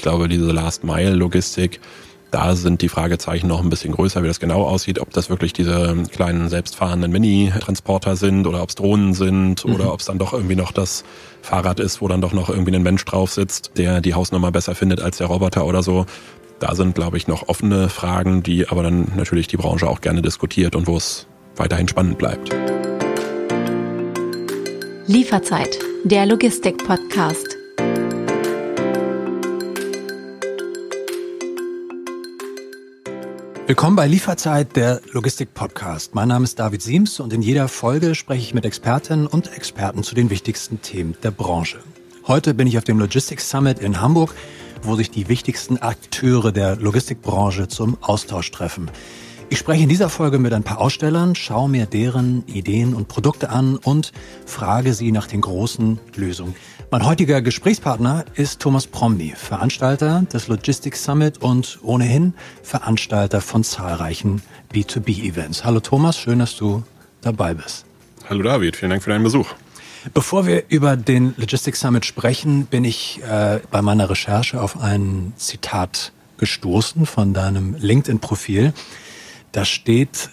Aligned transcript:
Ich 0.00 0.02
glaube, 0.02 0.28
diese 0.28 0.50
Last-Mile-Logistik, 0.50 1.78
da 2.30 2.56
sind 2.56 2.80
die 2.80 2.88
Fragezeichen 2.88 3.48
noch 3.48 3.62
ein 3.62 3.68
bisschen 3.68 3.92
größer, 3.92 4.22
wie 4.22 4.28
das 4.28 4.40
genau 4.40 4.62
aussieht, 4.62 4.98
ob 4.98 5.10
das 5.10 5.28
wirklich 5.28 5.52
diese 5.52 5.94
kleinen 6.10 6.48
selbstfahrenden 6.48 7.12
Mini-Transporter 7.12 8.16
sind 8.16 8.46
oder 8.46 8.62
ob 8.62 8.70
es 8.70 8.76
Drohnen 8.76 9.12
sind 9.12 9.62
mhm. 9.62 9.74
oder 9.74 9.92
ob 9.92 10.00
es 10.00 10.06
dann 10.06 10.16
doch 10.16 10.32
irgendwie 10.32 10.56
noch 10.56 10.72
das 10.72 11.04
Fahrrad 11.42 11.80
ist, 11.80 12.00
wo 12.00 12.08
dann 12.08 12.22
doch 12.22 12.32
noch 12.32 12.48
irgendwie 12.48 12.74
ein 12.74 12.82
Mensch 12.82 13.04
drauf 13.04 13.30
sitzt, 13.30 13.72
der 13.76 14.00
die 14.00 14.14
Hausnummer 14.14 14.50
besser 14.50 14.74
findet 14.74 15.02
als 15.02 15.18
der 15.18 15.26
Roboter 15.26 15.66
oder 15.66 15.82
so. 15.82 16.06
Da 16.60 16.74
sind, 16.74 16.94
glaube 16.94 17.18
ich, 17.18 17.28
noch 17.28 17.48
offene 17.48 17.90
Fragen, 17.90 18.42
die 18.42 18.70
aber 18.70 18.82
dann 18.82 19.12
natürlich 19.16 19.48
die 19.48 19.58
Branche 19.58 19.86
auch 19.86 20.00
gerne 20.00 20.22
diskutiert 20.22 20.76
und 20.76 20.86
wo 20.86 20.96
es 20.96 21.26
weiterhin 21.56 21.88
spannend 21.88 22.16
bleibt. 22.16 22.48
Lieferzeit, 25.06 25.78
der 26.04 26.24
Logistik-Podcast. 26.24 27.49
Willkommen 33.70 33.94
bei 33.94 34.08
Lieferzeit, 34.08 34.74
der 34.74 35.00
Logistik-Podcast. 35.12 36.12
Mein 36.12 36.26
Name 36.26 36.42
ist 36.42 36.58
David 36.58 36.82
Siems 36.82 37.20
und 37.20 37.32
in 37.32 37.40
jeder 37.40 37.68
Folge 37.68 38.16
spreche 38.16 38.42
ich 38.42 38.52
mit 38.52 38.64
Expertinnen 38.64 39.28
und 39.28 39.56
Experten 39.56 40.02
zu 40.02 40.16
den 40.16 40.28
wichtigsten 40.28 40.82
Themen 40.82 41.16
der 41.22 41.30
Branche. 41.30 41.78
Heute 42.26 42.52
bin 42.52 42.66
ich 42.66 42.78
auf 42.78 42.82
dem 42.82 42.98
Logistics 42.98 43.48
Summit 43.48 43.78
in 43.78 44.00
Hamburg, 44.00 44.34
wo 44.82 44.96
sich 44.96 45.12
die 45.12 45.28
wichtigsten 45.28 45.78
Akteure 45.78 46.50
der 46.50 46.74
Logistikbranche 46.74 47.68
zum 47.68 47.96
Austausch 48.00 48.50
treffen. 48.50 48.90
Ich 49.52 49.58
spreche 49.58 49.82
in 49.82 49.88
dieser 49.88 50.08
Folge 50.08 50.38
mit 50.38 50.52
ein 50.52 50.62
paar 50.62 50.78
Ausstellern, 50.78 51.34
schaue 51.34 51.68
mir 51.68 51.86
deren 51.86 52.46
Ideen 52.46 52.94
und 52.94 53.08
Produkte 53.08 53.50
an 53.50 53.78
und 53.78 54.12
frage 54.46 54.94
sie 54.94 55.10
nach 55.10 55.26
den 55.26 55.40
großen 55.40 55.98
Lösungen. 56.14 56.54
Mein 56.92 57.04
heutiger 57.04 57.42
Gesprächspartner 57.42 58.24
ist 58.34 58.60
Thomas 58.60 58.86
Promny, 58.86 59.32
Veranstalter 59.34 60.22
des 60.32 60.46
Logistics 60.46 61.02
Summit 61.02 61.38
und 61.38 61.80
ohnehin 61.82 62.34
Veranstalter 62.62 63.40
von 63.40 63.64
zahlreichen 63.64 64.40
B2B-Events. 64.72 65.64
Hallo 65.64 65.80
Thomas, 65.80 66.16
schön, 66.16 66.38
dass 66.38 66.56
du 66.56 66.84
dabei 67.20 67.54
bist. 67.54 67.84
Hallo 68.28 68.44
David, 68.44 68.76
vielen 68.76 68.90
Dank 68.90 69.02
für 69.02 69.10
deinen 69.10 69.24
Besuch. 69.24 69.48
Bevor 70.14 70.46
wir 70.46 70.62
über 70.68 70.96
den 70.96 71.34
Logistics 71.36 71.80
Summit 71.80 72.06
sprechen, 72.06 72.66
bin 72.66 72.84
ich 72.84 73.20
äh, 73.28 73.58
bei 73.72 73.82
meiner 73.82 74.08
Recherche 74.10 74.62
auf 74.62 74.80
ein 74.80 75.32
Zitat 75.36 76.12
gestoßen 76.38 77.04
von 77.04 77.34
deinem 77.34 77.74
LinkedIn-Profil. 77.80 78.72
Da 79.52 79.64
steht, 79.64 80.30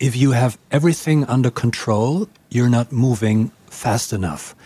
if 0.00 0.16
you 0.16 0.34
have 0.34 0.56
everything 0.70 1.24
under 1.28 1.50
control, 1.50 2.26
you're 2.50 2.70
not 2.70 2.92
moving 2.92 3.50
fast 3.68 4.12
enough. 4.12 4.56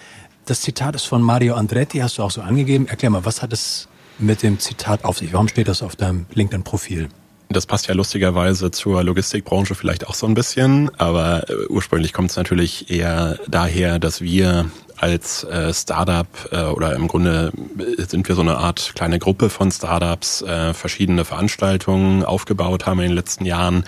Das 0.45 0.63
Zitat 0.63 0.95
ist 0.95 1.05
von 1.05 1.21
Mario 1.21 1.55
Andretti, 1.55 1.99
hast 1.99 2.19
du 2.19 2.23
auch 2.23 2.31
so 2.31 2.41
angegeben. 2.41 2.87
Erklär 2.87 3.11
mal, 3.11 3.25
was 3.25 3.43
hat 3.43 3.53
es 3.53 3.89
mit 4.19 4.43
dem 4.43 4.59
Zitat 4.59 5.05
auf 5.05 5.19
sich? 5.19 5.33
Warum 5.33 5.49
steht 5.49 5.69
das 5.69 5.83
auf 5.83 5.97
deinem 5.97 6.27
LinkedIn-Profil? 6.33 7.09
Das 7.51 7.67
passt 7.67 7.89
ja 7.89 7.95
lustigerweise 7.95 8.71
zur 8.71 9.03
Logistikbranche 9.03 9.75
vielleicht 9.75 10.07
auch 10.07 10.15
so 10.15 10.27
ein 10.27 10.35
bisschen, 10.35 10.91
aber 10.99 11.49
äh, 11.49 11.67
ursprünglich 11.69 12.13
kommt 12.13 12.31
es 12.31 12.37
natürlich 12.37 12.91
eher 12.91 13.39
daher, 13.49 13.99
dass 13.99 14.21
wir 14.21 14.71
als 15.01 15.45
äh, 15.45 15.73
Startup 15.73 16.27
äh, 16.51 16.63
oder 16.65 16.95
im 16.95 17.09
Grunde 17.09 17.53
sind 17.97 18.29
wir 18.29 18.35
so 18.35 18.43
eine 18.43 18.59
Art 18.59 18.93
kleine 18.95 19.19
Gruppe 19.19 19.51
von 19.51 19.71
Startups, 19.71 20.43
äh, 20.43 20.75
verschiedene 20.75 21.25
Veranstaltungen 21.25 22.25
aufgebaut 22.25 22.87
haben 22.87 23.01
in 23.01 23.09
den 23.09 23.17
letzten 23.17 23.45
Jahren 23.45 23.85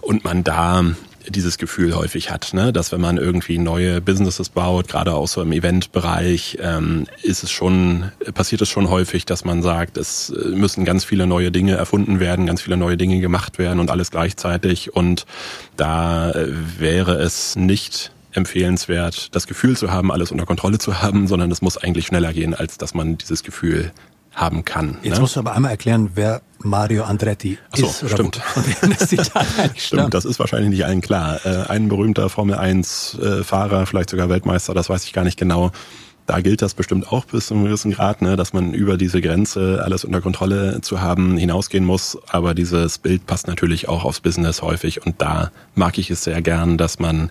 und 0.00 0.24
man 0.24 0.44
da 0.44 0.84
dieses 1.28 1.58
Gefühl 1.58 1.94
häufig 1.94 2.30
hat, 2.30 2.52
ne? 2.52 2.72
dass 2.72 2.92
wenn 2.92 3.00
man 3.00 3.16
irgendwie 3.16 3.58
neue 3.58 4.00
Businesses 4.00 4.48
baut, 4.48 4.88
gerade 4.88 5.14
auch 5.14 5.28
so 5.28 5.42
im 5.42 5.52
Eventbereich, 5.52 6.58
ähm, 6.60 7.06
ist 7.22 7.42
es 7.42 7.50
schon, 7.50 8.10
passiert 8.34 8.62
es 8.62 8.68
schon 8.68 8.90
häufig, 8.90 9.24
dass 9.24 9.44
man 9.44 9.62
sagt, 9.62 9.96
es 9.96 10.30
äh, 10.30 10.48
müssen 10.48 10.84
ganz 10.84 11.04
viele 11.04 11.26
neue 11.26 11.52
Dinge 11.52 11.74
erfunden 11.74 12.20
werden, 12.20 12.46
ganz 12.46 12.62
viele 12.62 12.76
neue 12.76 12.96
Dinge 12.96 13.20
gemacht 13.20 13.58
werden 13.58 13.80
und 13.80 13.90
alles 13.90 14.10
gleichzeitig. 14.10 14.94
Und 14.94 15.26
da 15.76 16.30
äh, 16.30 16.48
wäre 16.78 17.14
es 17.14 17.56
nicht 17.56 18.11
empfehlenswert, 18.32 19.34
das 19.34 19.46
Gefühl 19.46 19.76
zu 19.76 19.90
haben, 19.90 20.10
alles 20.10 20.32
unter 20.32 20.46
Kontrolle 20.46 20.78
zu 20.78 21.02
haben, 21.02 21.26
sondern 21.26 21.50
es 21.50 21.62
muss 21.62 21.76
eigentlich 21.76 22.06
schneller 22.06 22.32
gehen, 22.32 22.54
als 22.54 22.78
dass 22.78 22.94
man 22.94 23.18
dieses 23.18 23.42
Gefühl 23.42 23.92
haben 24.34 24.64
kann. 24.64 24.96
Jetzt 25.02 25.16
ne? 25.16 25.20
musst 25.20 25.36
du 25.36 25.40
aber 25.40 25.54
einmal 25.54 25.72
erklären, 25.72 26.10
wer 26.14 26.40
Mario 26.58 27.04
Andretti 27.04 27.58
so, 27.74 27.86
ist. 27.86 28.08
Stimmt. 28.08 28.40
das 28.80 29.08
Zitat 29.08 29.46
stimmt, 29.76 30.14
das 30.14 30.24
ist 30.24 30.38
wahrscheinlich 30.38 30.70
nicht 30.70 30.84
allen 30.84 31.00
klar. 31.00 31.44
Äh, 31.44 31.68
ein 31.68 31.88
berühmter 31.88 32.28
Formel 32.28 32.56
1 32.56 33.18
äh, 33.18 33.44
Fahrer, 33.44 33.84
vielleicht 33.86 34.10
sogar 34.10 34.28
Weltmeister, 34.28 34.74
das 34.74 34.88
weiß 34.88 35.04
ich 35.04 35.12
gar 35.12 35.24
nicht 35.24 35.38
genau. 35.38 35.70
Da 36.24 36.40
gilt 36.40 36.62
das 36.62 36.74
bestimmt 36.74 37.10
auch 37.10 37.24
bis 37.24 37.48
zu 37.48 37.54
einem 37.54 37.64
gewissen 37.64 37.90
Grad, 37.90 38.22
ne, 38.22 38.36
dass 38.36 38.52
man 38.52 38.74
über 38.74 38.96
diese 38.96 39.20
Grenze, 39.20 39.82
alles 39.84 40.04
unter 40.04 40.20
Kontrolle 40.20 40.80
zu 40.80 41.00
haben, 41.00 41.36
hinausgehen 41.36 41.84
muss. 41.84 42.16
Aber 42.28 42.54
dieses 42.54 42.98
Bild 42.98 43.26
passt 43.26 43.48
natürlich 43.48 43.88
auch 43.88 44.04
aufs 44.04 44.20
Business 44.20 44.62
häufig. 44.62 45.04
Und 45.04 45.20
da 45.20 45.50
mag 45.74 45.98
ich 45.98 46.10
es 46.10 46.22
sehr 46.22 46.40
gern, 46.40 46.78
dass 46.78 47.00
man 47.00 47.30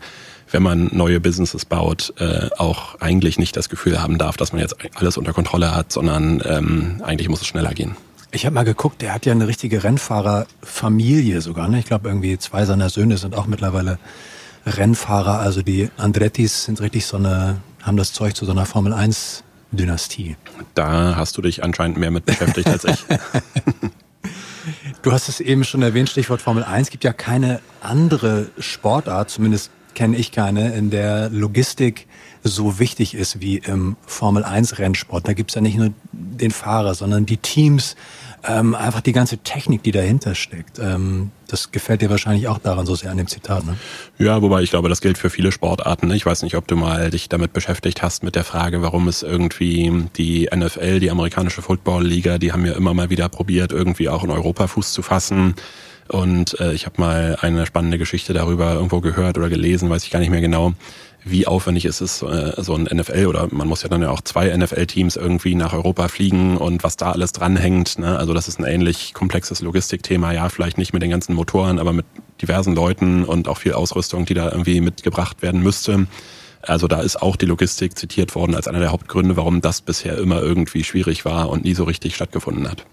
wenn 0.51 0.63
man 0.63 0.89
neue 0.91 1.19
Businesses 1.19 1.65
baut, 1.65 2.13
äh, 2.17 2.49
auch 2.57 2.99
eigentlich 2.99 3.39
nicht 3.39 3.55
das 3.55 3.69
Gefühl 3.69 4.01
haben 4.01 4.17
darf, 4.17 4.37
dass 4.37 4.51
man 4.51 4.61
jetzt 4.61 4.75
alles 4.95 5.17
unter 5.17 5.33
Kontrolle 5.33 5.73
hat, 5.73 5.91
sondern 5.91 6.41
ähm, 6.45 7.01
eigentlich 7.03 7.29
muss 7.29 7.41
es 7.41 7.47
schneller 7.47 7.73
gehen. 7.73 7.95
Ich 8.31 8.45
habe 8.45 8.53
mal 8.53 8.63
geguckt, 8.63 9.01
der 9.01 9.13
hat 9.13 9.25
ja 9.25 9.33
eine 9.33 9.47
richtige 9.47 9.83
Rennfahrerfamilie 9.83 11.41
sogar. 11.41 11.67
Ne? 11.67 11.79
Ich 11.79 11.85
glaube, 11.85 12.07
irgendwie 12.07 12.37
zwei 12.37 12.65
seiner 12.65 12.89
Söhne 12.89 13.17
sind 13.17 13.35
auch 13.35 13.45
mittlerweile 13.45 13.99
Rennfahrer. 14.65 15.39
Also 15.39 15.61
die 15.61 15.89
Andrettis 15.97 16.65
sind 16.65 16.79
richtig 16.79 17.05
so 17.05 17.17
eine, 17.17 17.57
haben 17.81 17.97
das 17.97 18.13
Zeug 18.13 18.35
zu 18.35 18.45
so 18.45 18.51
einer 18.51 18.65
Formel 18.65 18.93
1 18.93 19.43
Dynastie. 19.71 20.37
Da 20.75 21.15
hast 21.15 21.37
du 21.37 21.41
dich 21.41 21.63
anscheinend 21.63 21.97
mehr 21.97 22.11
mit 22.11 22.25
beschäftigt 22.25 22.67
als 22.67 22.85
ich. 22.85 23.05
Du 25.01 25.11
hast 25.11 25.29
es 25.29 25.39
eben 25.39 25.63
schon 25.63 25.81
erwähnt, 25.81 26.09
Stichwort 26.09 26.41
Formel 26.41 26.63
1. 26.63 26.87
Es 26.87 26.91
gibt 26.91 27.03
ja 27.03 27.11
keine 27.11 27.59
andere 27.81 28.49
Sportart, 28.59 29.31
zumindest 29.31 29.71
kenne 30.01 30.17
ich 30.17 30.31
keine, 30.31 30.73
in 30.73 30.89
der 30.89 31.29
Logistik 31.29 32.07
so 32.41 32.79
wichtig 32.79 33.13
ist 33.13 33.39
wie 33.39 33.57
im 33.57 33.97
Formel 34.07 34.43
1 34.43 34.79
Rennsport. 34.79 35.27
Da 35.27 35.33
gibt's 35.33 35.53
ja 35.53 35.61
nicht 35.61 35.77
nur 35.77 35.93
den 36.11 36.49
Fahrer, 36.49 36.95
sondern 36.95 37.27
die 37.27 37.37
Teams, 37.37 37.95
ähm, 38.43 38.73
einfach 38.73 39.01
die 39.01 39.11
ganze 39.11 39.37
Technik, 39.37 39.83
die 39.83 39.91
dahinter 39.91 40.33
steckt. 40.33 40.79
Ähm, 40.79 41.29
das 41.47 41.71
gefällt 41.71 42.01
dir 42.01 42.09
wahrscheinlich 42.09 42.47
auch 42.47 42.57
daran 42.57 42.87
so 42.87 42.95
sehr 42.95 43.11
an 43.11 43.17
dem 43.17 43.27
Zitat, 43.27 43.63
ne? 43.63 43.77
Ja, 44.17 44.41
wobei 44.41 44.63
ich 44.63 44.71
glaube, 44.71 44.89
das 44.89 45.01
gilt 45.01 45.19
für 45.19 45.29
viele 45.29 45.51
Sportarten. 45.51 46.09
Ich 46.09 46.25
weiß 46.25 46.41
nicht, 46.41 46.55
ob 46.55 46.67
du 46.67 46.75
mal 46.75 47.11
dich 47.11 47.29
damit 47.29 47.53
beschäftigt 47.53 48.01
hast 48.01 48.23
mit 48.23 48.33
der 48.33 48.43
Frage, 48.43 48.81
warum 48.81 49.07
es 49.07 49.21
irgendwie 49.21 50.07
die 50.17 50.49
NFL, 50.51 50.99
die 50.99 51.11
amerikanische 51.11 51.61
Football-Liga, 51.61 52.39
die 52.39 52.53
haben 52.53 52.65
ja 52.65 52.73
immer 52.73 52.95
mal 52.95 53.11
wieder 53.11 53.29
probiert, 53.29 53.71
irgendwie 53.71 54.09
auch 54.09 54.23
in 54.23 54.31
Europa 54.31 54.65
Fuß 54.65 54.93
zu 54.93 55.03
fassen. 55.03 55.53
Und 56.11 56.59
äh, 56.59 56.73
ich 56.73 56.85
habe 56.85 56.99
mal 56.99 57.37
eine 57.39 57.65
spannende 57.65 57.97
Geschichte 57.97 58.33
darüber 58.33 58.73
irgendwo 58.73 58.99
gehört 58.99 59.37
oder 59.37 59.47
gelesen, 59.47 59.89
weiß 59.89 60.03
ich 60.03 60.11
gar 60.11 60.19
nicht 60.19 60.29
mehr 60.29 60.41
genau, 60.41 60.73
wie 61.23 61.47
aufwendig 61.47 61.85
ist 61.85 62.01
es, 62.01 62.21
äh, 62.21 62.53
so 62.57 62.75
ein 62.75 62.83
NFL 62.83 63.27
oder 63.27 63.47
man 63.51 63.67
muss 63.67 63.83
ja 63.83 63.87
dann 63.87 64.01
ja 64.01 64.09
auch 64.09 64.19
zwei 64.19 64.55
NFL-Teams 64.55 65.15
irgendwie 65.15 65.55
nach 65.55 65.71
Europa 65.71 66.09
fliegen 66.09 66.57
und 66.57 66.83
was 66.83 66.97
da 66.97 67.11
alles 67.11 67.31
dranhängt. 67.31 67.97
Ne? 67.97 68.17
Also 68.17 68.33
das 68.33 68.49
ist 68.49 68.59
ein 68.59 68.65
ähnlich 68.65 69.13
komplexes 69.13 69.61
Logistikthema, 69.61 70.33
ja, 70.33 70.49
vielleicht 70.49 70.77
nicht 70.77 70.91
mit 70.91 71.01
den 71.01 71.11
ganzen 71.11 71.33
Motoren, 71.33 71.79
aber 71.79 71.93
mit 71.93 72.05
diversen 72.41 72.75
Leuten 72.75 73.23
und 73.23 73.47
auch 73.47 73.59
viel 73.59 73.73
Ausrüstung, 73.73 74.25
die 74.25 74.33
da 74.33 74.51
irgendwie 74.51 74.81
mitgebracht 74.81 75.41
werden 75.41 75.61
müsste. 75.63 76.07
Also 76.63 76.87
da 76.87 77.01
ist 77.01 77.21
auch 77.21 77.35
die 77.35 77.45
Logistik 77.45 77.97
zitiert 77.97 78.35
worden 78.35 78.55
als 78.55 78.67
einer 78.67 78.79
der 78.79 78.91
Hauptgründe, 78.91 79.37
warum 79.37 79.61
das 79.61 79.81
bisher 79.81 80.17
immer 80.17 80.41
irgendwie 80.41 80.83
schwierig 80.83 81.25
war 81.25 81.49
und 81.49 81.63
nie 81.63 81.73
so 81.73 81.83
richtig 81.83 82.15
stattgefunden 82.15 82.69
hat. 82.69 82.85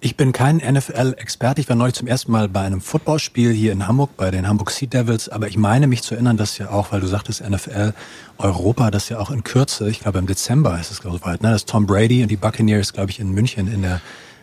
Ich 0.00 0.16
bin 0.16 0.32
kein 0.32 0.58
NFL-Experte. 0.58 1.60
Ich 1.62 1.68
war 1.68 1.76
neulich 1.76 1.94
zum 1.94 2.06
ersten 2.06 2.30
Mal 2.30 2.48
bei 2.48 2.60
einem 2.60 2.82
Footballspiel 2.82 3.50
hier 3.50 3.72
in 3.72 3.88
Hamburg, 3.88 4.10
bei 4.16 4.30
den 4.30 4.46
Hamburg 4.46 4.70
Sea 4.70 4.88
Devils. 4.88 5.30
Aber 5.30 5.48
ich 5.48 5.56
meine 5.56 5.86
mich 5.86 6.02
zu 6.02 6.14
erinnern, 6.14 6.36
dass 6.36 6.58
ja 6.58 6.70
auch, 6.70 6.92
weil 6.92 7.00
du 7.00 7.06
sagtest 7.06 7.48
NFL 7.48 7.94
Europa, 8.36 8.90
das 8.90 9.08
ja 9.08 9.18
auch 9.18 9.30
in 9.30 9.42
Kürze, 9.42 9.88
ich 9.88 10.00
glaube 10.00 10.18
im 10.18 10.26
Dezember 10.26 10.78
ist 10.78 10.90
es 10.90 11.00
glaube 11.00 11.16
ich 11.16 11.24
weit, 11.24 11.42
ne, 11.42 11.50
dass 11.50 11.64
Tom 11.64 11.86
Brady 11.86 12.22
und 12.22 12.30
die 12.30 12.36
Buccaneers, 12.36 12.92
glaube 12.92 13.10
ich, 13.10 13.20
in 13.20 13.30
München 13.30 13.72
in 13.72 13.82
der 13.82 14.00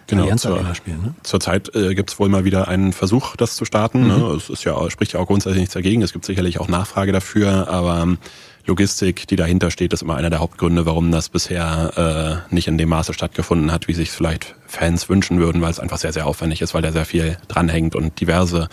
Genau, 0.07 0.23
Allianz 0.23 0.41
zur, 0.41 0.55
Arena 0.55 0.75
spielen. 0.75 1.01
Ne? 1.01 1.15
Zurzeit 1.23 1.73
äh, 1.75 1.95
gibt 1.95 2.11
es 2.11 2.19
wohl 2.19 2.29
mal 2.29 2.43
wieder 2.43 2.67
einen 2.67 2.91
Versuch, 2.91 3.35
das 3.37 3.55
zu 3.55 3.63
starten. 3.63 4.07
Ne? 4.07 4.17
Mhm. 4.17 4.21
Ne? 4.21 4.33
Es 4.35 4.49
ist 4.49 4.63
ja, 4.63 4.89
spricht 4.89 5.13
ja 5.13 5.19
auch 5.19 5.27
grundsätzlich 5.27 5.61
nichts 5.61 5.73
dagegen. 5.73 6.01
Es 6.01 6.11
gibt 6.11 6.25
sicherlich 6.25 6.59
auch 6.59 6.67
Nachfrage 6.67 7.11
dafür, 7.11 7.69
aber 7.69 8.17
Logistik, 8.65 9.27
die 9.27 9.35
dahinter 9.35 9.71
steht, 9.71 9.91
ist 9.91 10.03
immer 10.03 10.15
einer 10.15 10.29
der 10.29 10.39
Hauptgründe, 10.39 10.85
warum 10.85 11.11
das 11.11 11.27
bisher 11.27 12.45
äh, 12.49 12.53
nicht 12.53 12.69
in 12.69 12.77
dem 12.77 12.89
Maße 12.89 13.13
stattgefunden 13.13 13.71
hat, 13.71 13.89
wie 13.89 13.93
sich 13.93 14.09
vielleicht 14.09 14.55
Fans 14.67 15.09
wünschen 15.09 15.39
würden, 15.39 15.61
weil 15.61 15.71
es 15.71 15.79
einfach 15.81 15.97
sehr, 15.97 16.13
sehr 16.13 16.25
aufwendig 16.25 16.61
ist, 16.61 16.73
weil 16.73 16.81
da 16.81 16.93
sehr 16.93 17.05
viel 17.05 17.37
dranhängt 17.49 17.93
und 17.93 18.21
diverse 18.21 18.69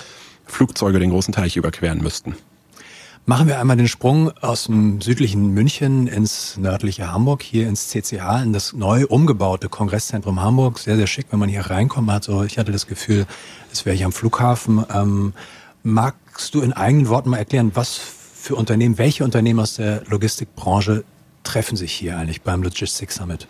Flugzeuge 0.46 1.00
den 1.00 1.10
großen 1.10 1.34
Teich 1.34 1.56
überqueren 1.56 2.02
müssten. 2.02 2.36
Machen 3.26 3.48
wir 3.48 3.60
einmal 3.60 3.76
den 3.76 3.88
Sprung 3.88 4.30
aus 4.40 4.64
dem 4.64 5.00
südlichen 5.00 5.52
München 5.52 6.06
ins 6.06 6.56
nördliche 6.56 7.12
Hamburg, 7.12 7.42
hier 7.42 7.68
ins 7.68 7.88
CCH, 7.88 8.42
in 8.42 8.52
das 8.52 8.72
neu 8.72 9.06
umgebaute 9.06 9.68
Kongresszentrum 9.68 10.40
Hamburg. 10.40 10.78
Sehr, 10.78 10.96
sehr 10.96 11.06
schick, 11.06 11.26
wenn 11.30 11.38
man 11.38 11.48
hier 11.48 11.62
reinkommt. 11.62 12.24
So, 12.24 12.44
ich 12.44 12.58
hatte 12.58 12.72
das 12.72 12.86
Gefühl, 12.86 13.26
es 13.72 13.84
wäre 13.84 13.94
hier 13.96 14.06
am 14.06 14.12
Flughafen. 14.12 14.84
Ähm, 14.92 15.32
magst 15.82 16.54
du 16.54 16.60
in 16.60 16.72
eigenen 16.72 17.08
Worten 17.08 17.30
mal 17.30 17.36
erklären, 17.36 17.72
was 17.74 18.00
für 18.40 18.56
Unternehmen, 18.56 18.98
welche 18.98 19.22
Unternehmen 19.22 19.60
aus 19.60 19.74
der 19.74 20.02
Logistikbranche 20.08 21.04
treffen 21.44 21.76
sich 21.76 21.92
hier 21.92 22.16
eigentlich 22.16 22.42
beim 22.42 22.62
Logistics 22.62 23.16
Summit? 23.16 23.46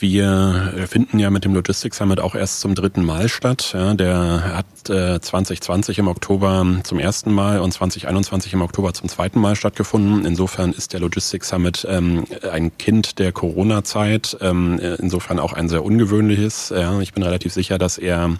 Wir 0.00 0.86
finden 0.88 1.18
ja 1.18 1.28
mit 1.28 1.44
dem 1.44 1.54
Logistics 1.54 1.96
Summit 1.96 2.20
auch 2.20 2.36
erst 2.36 2.60
zum 2.60 2.76
dritten 2.76 3.04
Mal 3.04 3.28
statt. 3.28 3.72
Ja, 3.74 3.94
der 3.94 4.56
hat 4.56 4.90
äh, 4.90 5.20
2020 5.20 5.98
im 5.98 6.06
Oktober 6.06 6.64
zum 6.84 7.00
ersten 7.00 7.32
Mal 7.32 7.58
und 7.60 7.72
2021 7.72 8.52
im 8.52 8.62
Oktober 8.62 8.94
zum 8.94 9.08
zweiten 9.08 9.40
Mal 9.40 9.56
stattgefunden. 9.56 10.24
Insofern 10.24 10.72
ist 10.72 10.92
der 10.92 11.00
Logistics 11.00 11.48
Summit 11.48 11.84
ähm, 11.88 12.26
ein 12.52 12.76
Kind 12.78 13.18
der 13.18 13.32
Corona-Zeit. 13.32 14.36
Ähm, 14.40 14.78
insofern 14.78 15.40
auch 15.40 15.52
ein 15.52 15.68
sehr 15.68 15.84
ungewöhnliches. 15.84 16.68
Ja, 16.68 17.00
ich 17.00 17.12
bin 17.12 17.24
relativ 17.24 17.52
sicher, 17.52 17.78
dass 17.78 17.98
er 17.98 18.36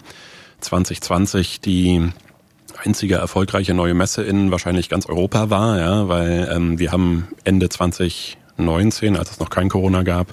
2020 0.61 1.59
die 1.59 2.09
einzige 2.83 3.15
erfolgreiche 3.15 3.73
neue 3.73 3.93
Messe 3.93 4.23
in 4.23 4.51
wahrscheinlich 4.51 4.89
ganz 4.89 5.05
Europa 5.07 5.49
war, 5.49 5.79
ja, 5.79 6.07
weil 6.07 6.49
ähm, 6.51 6.79
wir 6.79 6.91
haben 6.91 7.27
Ende 7.43 7.69
20 7.69 8.37
2019, 8.59 9.15
als 9.15 9.31
es 9.31 9.39
noch 9.39 9.49
kein 9.49 9.69
Corona 9.69 10.03
gab, 10.03 10.27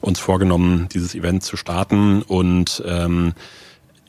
uns 0.00 0.18
vorgenommen, 0.18 0.88
dieses 0.92 1.14
Event 1.14 1.42
zu 1.42 1.56
starten 1.56 2.22
und 2.22 2.82
ähm, 2.86 3.34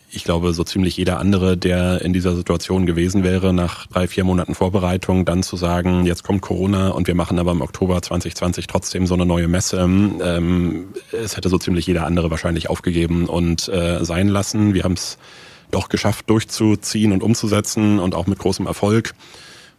ich 0.09 0.23
glaube, 0.23 0.53
so 0.53 0.63
ziemlich 0.63 0.95
jeder 0.95 1.19
andere, 1.19 1.57
der 1.57 2.01
in 2.01 2.13
dieser 2.13 2.33
Situation 2.33 2.85
gewesen 2.85 3.23
wäre, 3.23 3.53
nach 3.53 3.87
drei, 3.87 4.07
vier 4.07 4.23
Monaten 4.23 4.55
Vorbereitung, 4.55 5.25
dann 5.25 5.43
zu 5.43 5.57
sagen, 5.57 6.05
jetzt 6.05 6.23
kommt 6.23 6.41
Corona 6.41 6.89
und 6.89 7.07
wir 7.07 7.13
machen 7.13 7.37
aber 7.39 7.51
im 7.51 7.61
Oktober 7.61 8.01
2020 8.01 8.67
trotzdem 8.67 9.05
so 9.05 9.15
eine 9.15 9.25
neue 9.25 9.49
Messe. 9.49 9.79
Ähm, 9.79 10.87
es 11.11 11.35
hätte 11.35 11.49
so 11.49 11.57
ziemlich 11.57 11.85
jeder 11.87 12.05
andere 12.05 12.31
wahrscheinlich 12.31 12.69
aufgegeben 12.69 13.27
und 13.27 13.67
äh, 13.67 14.03
sein 14.05 14.29
lassen. 14.29 14.73
Wir 14.73 14.85
haben 14.85 14.93
es 14.93 15.17
doch 15.71 15.89
geschafft, 15.89 16.29
durchzuziehen 16.29 17.11
und 17.11 17.23
umzusetzen 17.23 17.99
und 17.99 18.15
auch 18.15 18.27
mit 18.27 18.39
großem 18.39 18.65
Erfolg 18.67 19.13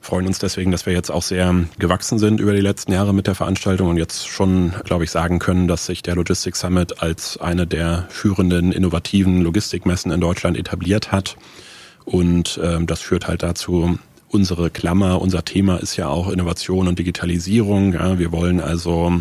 freuen 0.00 0.26
uns 0.26 0.38
deswegen, 0.38 0.70
dass 0.70 0.86
wir 0.86 0.92
jetzt 0.92 1.10
auch 1.10 1.22
sehr 1.22 1.54
gewachsen 1.78 2.18
sind 2.18 2.40
über 2.40 2.52
die 2.52 2.60
letzten 2.60 2.92
Jahre 2.92 3.12
mit 3.12 3.26
der 3.26 3.34
Veranstaltung 3.34 3.88
und 3.88 3.96
jetzt 3.96 4.28
schon, 4.28 4.72
glaube 4.84 5.04
ich, 5.04 5.10
sagen 5.10 5.38
können, 5.38 5.68
dass 5.68 5.86
sich 5.86 6.02
der 6.02 6.14
Logistics 6.14 6.60
Summit 6.60 7.02
als 7.02 7.38
eine 7.38 7.66
der 7.66 8.06
führenden 8.08 8.72
innovativen 8.72 9.42
Logistikmessen 9.42 10.12
in 10.12 10.20
Deutschland 10.20 10.56
etabliert 10.56 11.12
hat. 11.12 11.36
Und 12.04 12.58
ähm, 12.62 12.86
das 12.86 13.00
führt 13.00 13.26
halt 13.28 13.42
dazu, 13.42 13.98
unsere 14.28 14.70
Klammer, 14.70 15.20
unser 15.20 15.44
Thema 15.44 15.76
ist 15.76 15.96
ja 15.96 16.08
auch 16.08 16.30
Innovation 16.30 16.88
und 16.88 16.98
Digitalisierung. 16.98 17.92
Ja, 17.92 18.18
wir 18.18 18.32
wollen 18.32 18.60
also 18.60 19.20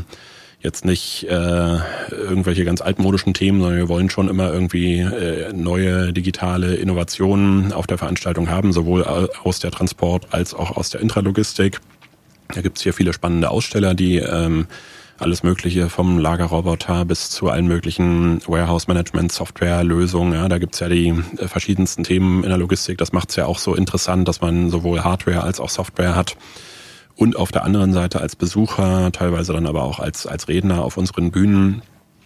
jetzt 0.67 0.83
nicht 0.83 1.23
äh, 1.29 1.77
irgendwelche 2.11 2.65
ganz 2.65 2.81
altmodischen 2.81 3.33
Themen, 3.33 3.61
sondern 3.61 3.77
wir 3.77 3.87
wollen 3.87 4.09
schon 4.09 4.27
immer 4.27 4.51
irgendwie 4.51 4.99
äh, 4.99 5.53
neue 5.53 6.11
digitale 6.11 6.75
Innovationen 6.75 7.71
auf 7.71 7.87
der 7.87 7.97
Veranstaltung 7.97 8.49
haben, 8.49 8.73
sowohl 8.73 9.05
aus 9.05 9.59
der 9.59 9.71
Transport 9.71 10.27
als 10.31 10.53
auch 10.53 10.75
aus 10.75 10.89
der 10.89 10.99
Intralogistik. 10.99 11.79
Da 12.53 12.61
gibt's 12.61 12.81
hier 12.81 12.93
viele 12.93 13.13
spannende 13.13 13.49
Aussteller, 13.49 13.93
die 13.93 14.17
ähm, 14.17 14.67
alles 15.19 15.41
Mögliche 15.41 15.89
vom 15.89 16.19
Lagerroboter 16.19 17.05
bis 17.05 17.29
zu 17.29 17.49
allen 17.49 17.67
möglichen 17.67 18.41
Warehouse-Management-Software-Lösungen. 18.45 20.33
Ja, 20.33 20.49
da 20.49 20.57
gibt's 20.57 20.79
ja 20.81 20.89
die 20.89 21.13
äh, 21.37 21.47
verschiedensten 21.47 22.03
Themen 22.03 22.43
in 22.43 22.49
der 22.49 22.57
Logistik. 22.57 22.97
Das 22.97 23.13
macht's 23.13 23.37
ja 23.37 23.45
auch 23.45 23.59
so 23.59 23.73
interessant, 23.73 24.27
dass 24.27 24.41
man 24.41 24.69
sowohl 24.69 25.03
Hardware 25.03 25.43
als 25.43 25.61
auch 25.61 25.69
Software 25.69 26.15
hat 26.15 26.35
und 27.17 27.35
auf 27.35 27.51
der 27.51 27.63
anderen 27.63 27.93
Seite 27.93 28.21
als 28.21 28.35
Besucher, 28.35 29.11
teilweise 29.11 29.51
dann 29.51 29.65
aber 29.65 29.83
auch 29.83 29.99
als, 29.99 30.27
als 30.27 30.47
Redner 30.47 30.83
auf 30.83 30.97
unseren 30.97 31.31
Bühnen 31.31 31.81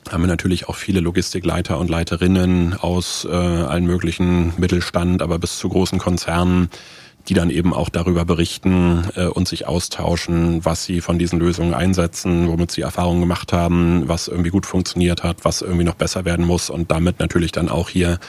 haben 0.10 0.24
wir 0.24 0.28
natürlich 0.28 0.68
auch 0.68 0.76
viele 0.76 1.00
Logistikleiter 1.00 1.80
und 1.80 1.90
Leiterinnen 1.90 2.74
aus 2.74 3.26
äh, 3.30 3.34
allen 3.34 3.86
möglichen 3.86 4.54
Mittelstand, 4.58 5.22
aber 5.22 5.40
bis 5.40 5.58
zu 5.58 5.70
großen 5.70 6.00
Konzernen, 6.00 6.70
die 7.30 7.34
dann 7.34 7.50
eben 7.50 7.74
auch 7.74 7.88
darüber 7.88 8.26
berichten 8.26 9.08
äh, 9.16 9.28
und 9.28 9.48
sich 9.48 9.68
austauschen, 9.68 10.66
was 10.66 10.84
sie 10.84 11.02
von 11.02 11.20
diesen 11.20 11.40
Lösungen 11.40 11.74
einsetzen, 11.74 12.48
womit 12.48 12.72
sie 12.72 12.82
Erfahrungen 12.82 13.22
gemacht 13.22 13.54
haben, 13.54 14.08
was 14.08 14.28
irgendwie 14.28 14.50
gut 14.50 14.66
funktioniert 14.66 15.24
hat, 15.24 15.46
was 15.46 15.62
irgendwie 15.62 15.86
noch 15.86 15.96
besser 15.96 16.26
werden 16.26 16.46
muss 16.46 16.70
und 16.70 16.92
damit 16.92 17.20
natürlich 17.20 17.52
dann 17.52 17.70
auch 17.70 17.88
hier 17.88 18.20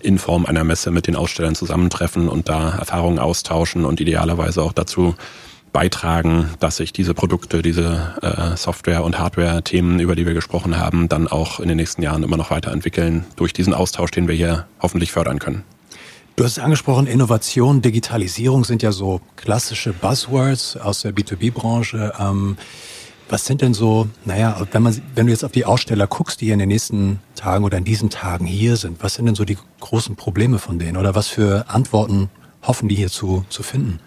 in 0.00 0.18
Form 0.18 0.46
einer 0.46 0.64
Messe 0.64 0.90
mit 0.90 1.06
den 1.06 1.16
Ausstellern 1.16 1.54
zusammentreffen 1.54 2.28
und 2.28 2.48
da 2.48 2.70
Erfahrungen 2.70 3.18
austauschen 3.18 3.84
und 3.84 4.00
idealerweise 4.00 4.62
auch 4.62 4.72
dazu 4.72 5.14
beitragen, 5.72 6.50
dass 6.58 6.76
sich 6.76 6.92
diese 6.92 7.14
Produkte, 7.14 7.62
diese 7.62 8.14
äh, 8.22 8.56
Software- 8.56 9.04
und 9.04 9.18
Hardware-Themen, 9.18 10.00
über 10.00 10.16
die 10.16 10.26
wir 10.26 10.34
gesprochen 10.34 10.78
haben, 10.78 11.08
dann 11.08 11.28
auch 11.28 11.60
in 11.60 11.68
den 11.68 11.76
nächsten 11.76 12.02
Jahren 12.02 12.22
immer 12.22 12.36
noch 12.36 12.50
weiterentwickeln 12.50 13.24
durch 13.36 13.52
diesen 13.52 13.74
Austausch, 13.74 14.10
den 14.10 14.28
wir 14.28 14.34
hier 14.34 14.66
hoffentlich 14.80 15.12
fördern 15.12 15.38
können. 15.38 15.64
Du 16.36 16.44
hast 16.44 16.52
es 16.52 16.58
angesprochen, 16.58 17.06
Innovation, 17.06 17.82
Digitalisierung 17.82 18.64
sind 18.64 18.82
ja 18.82 18.92
so 18.92 19.20
klassische 19.36 19.92
Buzzwords 19.92 20.76
aus 20.76 21.02
der 21.02 21.12
B2B-Branche. 21.12 22.14
Ähm, 22.18 22.56
was 23.28 23.44
sind 23.44 23.62
denn 23.62 23.74
so, 23.74 24.08
naja, 24.24 24.66
wenn 24.72 24.82
man, 24.82 25.00
wenn 25.14 25.26
du 25.26 25.32
jetzt 25.32 25.44
auf 25.44 25.52
die 25.52 25.64
Aussteller 25.64 26.06
guckst, 26.06 26.40
die 26.40 26.46
hier 26.46 26.54
in 26.54 26.58
den 26.58 26.68
nächsten 26.68 27.20
Tagen 27.36 27.64
oder 27.64 27.78
in 27.78 27.84
diesen 27.84 28.10
Tagen 28.10 28.44
hier 28.44 28.76
sind, 28.76 29.02
was 29.02 29.14
sind 29.14 29.26
denn 29.26 29.34
so 29.34 29.44
die 29.44 29.58
großen 29.80 30.16
Probleme 30.16 30.58
von 30.58 30.78
denen 30.78 30.96
oder 30.96 31.14
was 31.14 31.28
für 31.28 31.66
Antworten 31.68 32.28
hoffen 32.62 32.88
die 32.88 32.96
hier 32.96 33.08
zu, 33.08 33.44
zu 33.48 33.62
finden? 33.62 34.00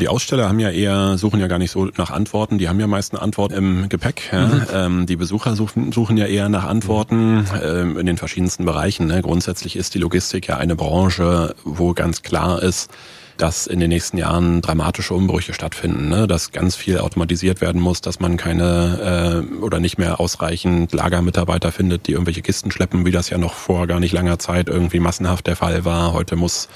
Die 0.00 0.08
Aussteller 0.08 0.48
haben 0.48 0.58
ja 0.58 0.70
eher, 0.70 1.16
suchen 1.16 1.38
ja 1.38 1.46
gar 1.46 1.58
nicht 1.58 1.70
so 1.70 1.86
nach 1.96 2.10
Antworten, 2.10 2.58
die 2.58 2.68
haben 2.68 2.80
ja 2.80 2.88
meist 2.88 3.12
eine 3.12 3.22
Antwort 3.22 3.52
im 3.52 3.88
Gepäck. 3.88 4.30
Ja. 4.32 4.46
Mhm. 4.46 4.62
Ähm, 4.72 5.06
die 5.06 5.16
Besucher 5.16 5.54
suchen, 5.54 5.92
suchen 5.92 6.16
ja 6.16 6.26
eher 6.26 6.48
nach 6.48 6.64
Antworten 6.64 7.46
ähm, 7.62 7.96
in 7.96 8.06
den 8.06 8.16
verschiedensten 8.16 8.64
Bereichen. 8.64 9.06
Ne. 9.06 9.22
Grundsätzlich 9.22 9.76
ist 9.76 9.94
die 9.94 9.98
Logistik 9.98 10.48
ja 10.48 10.56
eine 10.56 10.74
Branche, 10.74 11.54
wo 11.64 11.92
ganz 11.92 12.22
klar 12.22 12.62
ist, 12.62 12.90
dass 13.36 13.66
in 13.66 13.80
den 13.80 13.90
nächsten 13.90 14.18
Jahren 14.18 14.62
dramatische 14.62 15.14
Umbrüche 15.14 15.52
stattfinden, 15.52 16.08
ne? 16.08 16.26
dass 16.26 16.52
ganz 16.52 16.74
viel 16.74 16.98
automatisiert 16.98 17.60
werden 17.60 17.80
muss, 17.80 18.00
dass 18.00 18.18
man 18.18 18.36
keine 18.36 19.44
äh, 19.52 19.56
oder 19.62 19.78
nicht 19.78 19.98
mehr 19.98 20.20
ausreichend 20.20 20.92
Lagermitarbeiter 20.92 21.70
findet, 21.70 22.06
die 22.06 22.12
irgendwelche 22.12 22.42
Kisten 22.42 22.70
schleppen, 22.70 23.04
wie 23.04 23.10
das 23.10 23.30
ja 23.30 23.38
noch 23.38 23.54
vor 23.54 23.86
gar 23.86 24.00
nicht 24.00 24.12
langer 24.12 24.38
Zeit 24.38 24.68
irgendwie 24.68 25.00
massenhaft 25.00 25.46
der 25.46 25.56
Fall 25.56 25.84
war. 25.84 26.12
Heute 26.12 26.36
muss 26.36 26.68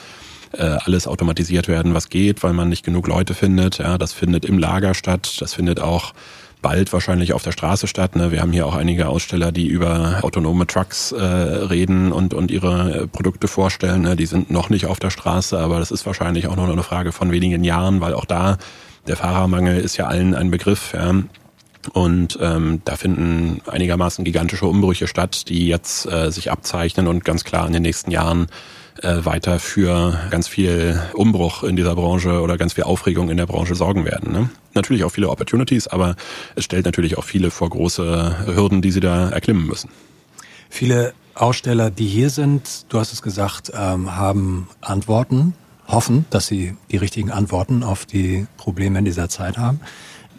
äh, 0.52 0.62
alles 0.84 1.06
automatisiert 1.06 1.68
werden, 1.68 1.94
was 1.94 2.08
geht, 2.08 2.42
weil 2.42 2.52
man 2.52 2.68
nicht 2.68 2.84
genug 2.84 3.06
Leute 3.06 3.34
findet. 3.34 3.78
Ja, 3.78 3.98
das 3.98 4.12
findet 4.12 4.44
im 4.44 4.58
Lager 4.58 4.94
statt, 4.94 5.36
das 5.40 5.54
findet 5.54 5.80
auch 5.80 6.12
bald 6.62 6.92
wahrscheinlich 6.92 7.32
auf 7.32 7.42
der 7.42 7.52
Straße 7.52 7.86
statt. 7.86 8.16
Ne? 8.16 8.30
Wir 8.30 8.40
haben 8.40 8.52
hier 8.52 8.66
auch 8.66 8.74
einige 8.74 9.08
Aussteller, 9.08 9.52
die 9.52 9.66
über 9.66 10.18
autonome 10.22 10.66
Trucks 10.66 11.12
äh, 11.12 11.24
reden 11.24 12.12
und, 12.12 12.34
und 12.34 12.50
ihre 12.50 13.02
äh, 13.02 13.06
Produkte 13.06 13.48
vorstellen. 13.48 14.02
Ne? 14.02 14.16
Die 14.16 14.26
sind 14.26 14.50
noch 14.50 14.70
nicht 14.70 14.86
auf 14.86 14.98
der 14.98 15.10
Straße, 15.10 15.58
aber 15.58 15.78
das 15.78 15.90
ist 15.90 16.04
wahrscheinlich 16.06 16.48
auch 16.48 16.56
nur 16.56 16.68
eine 16.68 16.82
Frage 16.82 17.12
von 17.12 17.32
wenigen 17.32 17.64
Jahren, 17.64 18.00
weil 18.00 18.14
auch 18.14 18.24
da 18.24 18.58
der 19.06 19.16
Fahrermangel 19.16 19.78
ist 19.78 19.96
ja 19.96 20.06
allen 20.06 20.34
ein 20.34 20.50
Begriff. 20.50 20.92
Ja? 20.92 21.14
Und 21.92 22.38
ähm, 22.42 22.82
da 22.84 22.96
finden 22.96 23.62
einigermaßen 23.66 24.24
gigantische 24.24 24.66
Umbrüche 24.66 25.06
statt, 25.06 25.48
die 25.48 25.66
jetzt 25.66 26.06
äh, 26.06 26.30
sich 26.30 26.50
abzeichnen 26.50 27.06
und 27.06 27.24
ganz 27.24 27.44
klar 27.44 27.66
in 27.66 27.72
den 27.72 27.82
nächsten 27.82 28.10
Jahren 28.10 28.48
äh, 29.02 29.24
weiter 29.24 29.58
für 29.58 30.18
ganz 30.30 30.48
viel 30.48 31.00
Umbruch 31.14 31.62
in 31.62 31.76
dieser 31.76 31.94
Branche 31.94 32.40
oder 32.40 32.58
ganz 32.58 32.74
viel 32.74 32.84
Aufregung 32.84 33.30
in 33.30 33.36
der 33.36 33.46
Branche 33.46 33.74
sorgen 33.74 34.04
werden. 34.04 34.32
Ne? 34.32 34.50
Natürlich 34.74 35.04
auch 35.04 35.10
viele 35.10 35.28
Opportunities, 35.28 35.86
aber 35.86 36.16
es 36.56 36.64
stellt 36.64 36.84
natürlich 36.84 37.18
auch 37.18 37.24
viele 37.24 37.50
vor 37.50 37.70
große 37.70 38.54
Hürden, 38.54 38.82
die 38.82 38.90
sie 38.90 39.00
da 39.00 39.30
erklimmen 39.30 39.66
müssen. 39.66 39.90
Viele 40.68 41.14
Aussteller, 41.34 41.90
die 41.90 42.06
hier 42.06 42.30
sind, 42.30 42.86
du 42.88 42.98
hast 42.98 43.12
es 43.12 43.22
gesagt, 43.22 43.72
ähm, 43.74 44.16
haben 44.16 44.68
Antworten, 44.80 45.54
hoffen, 45.88 46.26
dass 46.30 46.46
sie 46.46 46.76
die 46.90 46.96
richtigen 46.96 47.30
Antworten 47.30 47.82
auf 47.82 48.06
die 48.06 48.46
Probleme 48.56 48.98
in 48.98 49.04
dieser 49.04 49.28
Zeit 49.28 49.58
haben. 49.58 49.80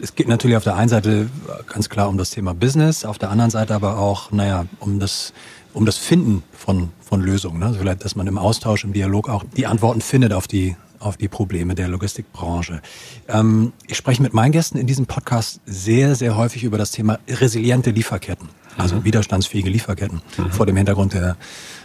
Es 0.00 0.14
geht 0.14 0.28
natürlich 0.28 0.56
auf 0.56 0.64
der 0.64 0.76
einen 0.76 0.88
Seite 0.88 1.28
ganz 1.66 1.88
klar 1.88 2.08
um 2.08 2.18
das 2.18 2.30
Thema 2.30 2.54
Business, 2.54 3.04
auf 3.04 3.18
der 3.18 3.30
anderen 3.30 3.50
Seite 3.50 3.74
aber 3.74 3.98
auch, 3.98 4.32
naja, 4.32 4.66
um 4.80 4.98
das 4.98 5.32
um 5.74 5.86
das 5.86 5.98
Finden 5.98 6.42
von, 6.52 6.90
von 7.00 7.20
Lösungen. 7.20 7.60
Ne? 7.60 7.66
Also 7.66 7.78
vielleicht, 7.78 8.04
dass 8.04 8.16
man 8.16 8.26
im 8.26 8.38
Austausch, 8.38 8.84
im 8.84 8.92
Dialog 8.92 9.28
auch 9.28 9.44
die 9.56 9.66
Antworten 9.66 10.00
findet 10.00 10.32
auf 10.32 10.46
die, 10.46 10.76
auf 10.98 11.16
die 11.16 11.28
Probleme 11.28 11.74
der 11.74 11.88
Logistikbranche. 11.88 12.82
Ähm, 13.28 13.72
ich 13.86 13.96
spreche 13.96 14.22
mit 14.22 14.34
meinen 14.34 14.52
Gästen 14.52 14.78
in 14.78 14.86
diesem 14.86 15.06
Podcast 15.06 15.60
sehr, 15.66 16.14
sehr 16.14 16.36
häufig 16.36 16.64
über 16.64 16.78
das 16.78 16.90
Thema 16.90 17.18
resiliente 17.28 17.90
Lieferketten, 17.90 18.48
also 18.76 18.96
mhm. 18.96 19.04
widerstandsfähige 19.04 19.70
Lieferketten 19.70 20.20
mhm. 20.36 20.50
vor 20.50 20.66
dem 20.66 20.76
Hintergrund 20.76 21.14
der 21.14 21.36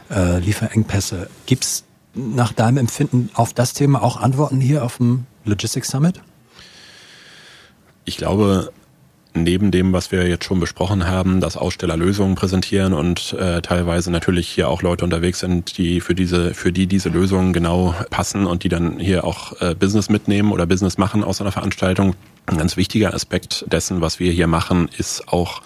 äh, 0.09 0.39
Lieferengpässe. 0.39 1.29
Gibt 1.45 1.63
es 1.63 1.83
nach 2.13 2.51
deinem 2.51 2.77
Empfinden 2.77 3.29
auf 3.33 3.53
das 3.53 3.73
Thema 3.73 4.01
auch 4.01 4.17
Antworten 4.17 4.59
hier 4.59 4.83
auf 4.83 4.97
dem 4.97 5.25
Logistics 5.45 5.89
Summit? 5.89 6.21
Ich 8.07 8.15
glaube, 8.15 8.71
neben 9.33 9.69
dem, 9.69 9.91
was 9.91 10.13
wir 10.13 10.25
jetzt 10.29 10.45
schon 10.45 10.61
besprochen 10.61 11.07
haben, 11.07 11.41
dass 11.41 11.57
Aussteller 11.57 11.97
Lösungen 11.97 12.35
präsentieren 12.35 12.93
und 12.93 13.33
äh, 13.33 13.61
teilweise 13.61 14.11
natürlich 14.11 14.47
hier 14.47 14.69
auch 14.69 14.81
Leute 14.81 15.03
unterwegs 15.03 15.39
sind, 15.41 15.77
die 15.77 15.99
für 15.99 16.15
diese, 16.15 16.53
für 16.53 16.71
die 16.71 16.87
diese 16.87 17.09
Lösungen 17.09 17.51
genau 17.51 17.93
passen 18.09 18.47
und 18.47 18.63
die 18.63 18.69
dann 18.69 18.97
hier 18.97 19.25
auch 19.25 19.59
äh, 19.61 19.75
Business 19.75 20.07
mitnehmen 20.07 20.53
oder 20.53 20.65
Business 20.65 20.97
machen 20.97 21.21
aus 21.21 21.41
einer 21.41 21.51
Veranstaltung. 21.51 22.15
Ein 22.45 22.57
ganz 22.57 22.77
wichtiger 22.77 23.13
Aspekt 23.13 23.65
dessen, 23.67 23.99
was 23.99 24.21
wir 24.21 24.31
hier 24.31 24.47
machen, 24.47 24.87
ist 24.97 25.27
auch 25.27 25.61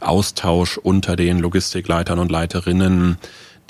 Austausch 0.00 0.76
unter 0.76 1.16
den 1.16 1.38
Logistikleitern 1.38 2.18
und 2.18 2.30
Leiterinnen 2.30 3.16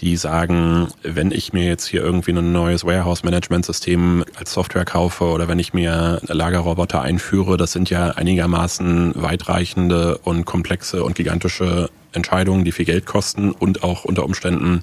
die 0.00 0.16
sagen, 0.16 0.88
wenn 1.02 1.32
ich 1.32 1.52
mir 1.52 1.64
jetzt 1.64 1.86
hier 1.86 2.02
irgendwie 2.02 2.30
ein 2.30 2.52
neues 2.52 2.84
Warehouse-Management-System 2.84 4.24
als 4.36 4.52
Software 4.52 4.84
kaufe 4.84 5.24
oder 5.24 5.48
wenn 5.48 5.58
ich 5.58 5.74
mir 5.74 6.20
Lagerroboter 6.26 7.02
einführe, 7.02 7.56
das 7.56 7.72
sind 7.72 7.90
ja 7.90 8.10
einigermaßen 8.10 9.14
weitreichende 9.16 10.18
und 10.18 10.44
komplexe 10.44 11.02
und 11.02 11.16
gigantische 11.16 11.90
Entscheidungen, 12.12 12.64
die 12.64 12.72
viel 12.72 12.84
Geld 12.84 13.06
kosten 13.06 13.50
und 13.50 13.82
auch 13.82 14.04
unter 14.04 14.24
Umständen 14.24 14.82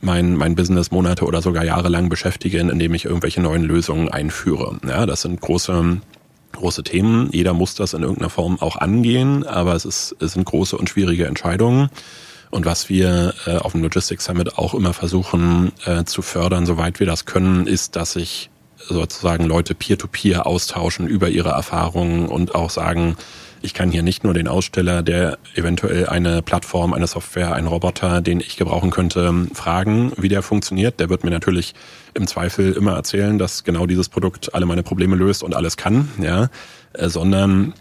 mein, 0.00 0.36
mein 0.36 0.54
Business 0.54 0.90
Monate 0.90 1.24
oder 1.24 1.40
sogar 1.40 1.64
Jahre 1.64 1.88
lang 1.88 2.08
beschäftigen, 2.08 2.68
indem 2.68 2.94
ich 2.94 3.04
irgendwelche 3.04 3.40
neuen 3.40 3.64
Lösungen 3.64 4.08
einführe. 4.08 4.78
Ja, 4.86 5.06
das 5.06 5.22
sind 5.22 5.40
große 5.40 6.00
große 6.52 6.82
Themen. 6.82 7.28
Jeder 7.32 7.52
muss 7.54 7.74
das 7.74 7.94
in 7.94 8.02
irgendeiner 8.02 8.30
Form 8.30 8.60
auch 8.60 8.76
angehen, 8.76 9.46
aber 9.46 9.74
es, 9.74 9.84
ist, 9.84 10.16
es 10.18 10.32
sind 10.32 10.44
große 10.44 10.76
und 10.76 10.88
schwierige 10.88 11.26
Entscheidungen. 11.26 11.88
Und 12.50 12.64
was 12.64 12.88
wir 12.88 13.34
äh, 13.46 13.56
auf 13.56 13.72
dem 13.72 13.82
Logistics 13.82 14.24
Summit 14.24 14.56
auch 14.58 14.74
immer 14.74 14.92
versuchen 14.94 15.72
äh, 15.84 16.04
zu 16.04 16.22
fördern, 16.22 16.66
soweit 16.66 17.00
wir 17.00 17.06
das 17.06 17.24
können, 17.24 17.66
ist, 17.66 17.96
dass 17.96 18.12
sich 18.12 18.50
sozusagen 18.88 19.44
Leute 19.44 19.74
peer-to-peer 19.74 20.40
-peer 20.40 20.46
austauschen 20.46 21.06
über 21.06 21.28
ihre 21.28 21.50
Erfahrungen 21.50 22.26
und 22.26 22.54
auch 22.54 22.70
sagen, 22.70 23.16
ich 23.60 23.74
kann 23.74 23.90
hier 23.90 24.02
nicht 24.02 24.24
nur 24.24 24.34
den 24.34 24.46
Aussteller, 24.46 25.02
der 25.02 25.38
eventuell 25.54 26.06
eine 26.06 26.42
Plattform, 26.42 26.92
eine 26.92 27.06
Software, 27.06 27.54
einen 27.54 27.66
Roboter, 27.66 28.20
den 28.20 28.40
ich 28.40 28.56
gebrauchen 28.56 28.90
könnte, 28.90 29.48
fragen, 29.52 30.12
wie 30.16 30.28
der 30.28 30.42
funktioniert. 30.42 31.00
Der 31.00 31.08
wird 31.08 31.24
mir 31.24 31.30
natürlich 31.30 31.74
im 32.14 32.26
Zweifel 32.26 32.72
immer 32.72 32.94
erzählen, 32.94 33.38
dass 33.38 33.64
genau 33.64 33.86
dieses 33.86 34.08
Produkt 34.08 34.54
alle 34.54 34.66
meine 34.66 34.82
Probleme 34.82 35.16
löst 35.16 35.42
und 35.42 35.56
alles 35.56 35.76
kann, 35.76 36.08
ja, 36.22 36.50
äh, 36.92 37.08
sondern 37.08 37.74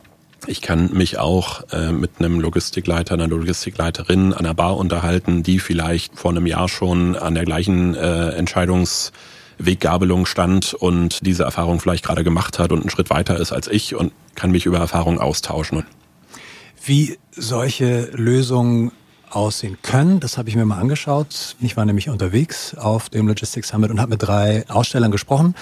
ich 0.46 0.62
kann 0.62 0.92
mich 0.94 1.18
auch 1.18 1.64
äh, 1.72 1.92
mit 1.92 2.20
einem 2.20 2.40
Logistikleiter, 2.40 3.16
einer 3.16 3.28
Logistikleiterin 3.28 4.34
an 4.34 4.44
der 4.44 4.54
Bar 4.54 4.78
unterhalten, 4.78 5.42
die 5.42 5.60
vielleicht 5.60 6.18
vor 6.18 6.32
einem 6.32 6.46
Jahr 6.46 6.70
schon 6.70 7.16
an 7.16 7.34
der 7.34 7.46
gleichen 7.46 7.96
äh, 7.96 8.30
Entscheidungsweggabelung 8.30 10.26
stand 10.26 10.74
und 10.74 11.26
diese 11.26 11.44
Erfahrung 11.44 11.80
vielleicht 11.80 12.06
gerade 12.06 12.24
gemacht 12.24 12.60
hat 12.60 12.72
und 12.72 12.82
einen 12.82 12.90
Schritt 12.90 13.10
weiter 13.10 13.38
ist 13.38 13.52
als 13.52 13.68
ich 13.68 13.96
und 13.96 14.14
kann 14.36 14.52
mich 14.52 14.66
über 14.66 14.78
Erfahrungen 14.78 15.20
austauschen. 15.20 15.84
Wie 16.86 17.18
solche 17.32 18.10
Lösungen 18.14 18.92
aussehen 19.30 19.78
können, 19.82 20.20
das 20.20 20.38
habe 20.38 20.48
ich 20.48 20.56
mir 20.56 20.66
mal 20.66 20.80
angeschaut. 20.80 21.56
Ich 21.60 21.76
war 21.76 21.84
nämlich 21.84 22.08
unterwegs 22.08 22.76
auf 22.76 23.10
dem 23.10 23.28
Logistics 23.28 23.70
Summit 23.70 23.92
und 23.92 24.00
habe 24.00 24.12
mit 24.12 24.24
drei 24.24 24.64
Ausstellern 24.70 25.12
gesprochen 25.12 25.56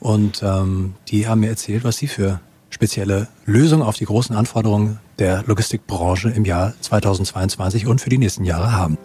und 0.00 0.42
ähm, 0.42 0.94
die 1.08 1.28
haben 1.28 1.40
mir 1.40 1.50
erzählt, 1.50 1.84
was 1.84 1.98
sie 1.98 2.08
für 2.08 2.40
spezielle 2.74 3.28
Lösung 3.46 3.82
auf 3.82 3.96
die 3.96 4.04
großen 4.04 4.34
Anforderungen 4.34 4.98
der 5.20 5.44
Logistikbranche 5.46 6.28
im 6.30 6.44
Jahr 6.44 6.74
2022 6.80 7.86
und 7.86 8.00
für 8.00 8.10
die 8.10 8.18
nächsten 8.18 8.44
Jahre 8.44 8.72
haben. 8.72 8.98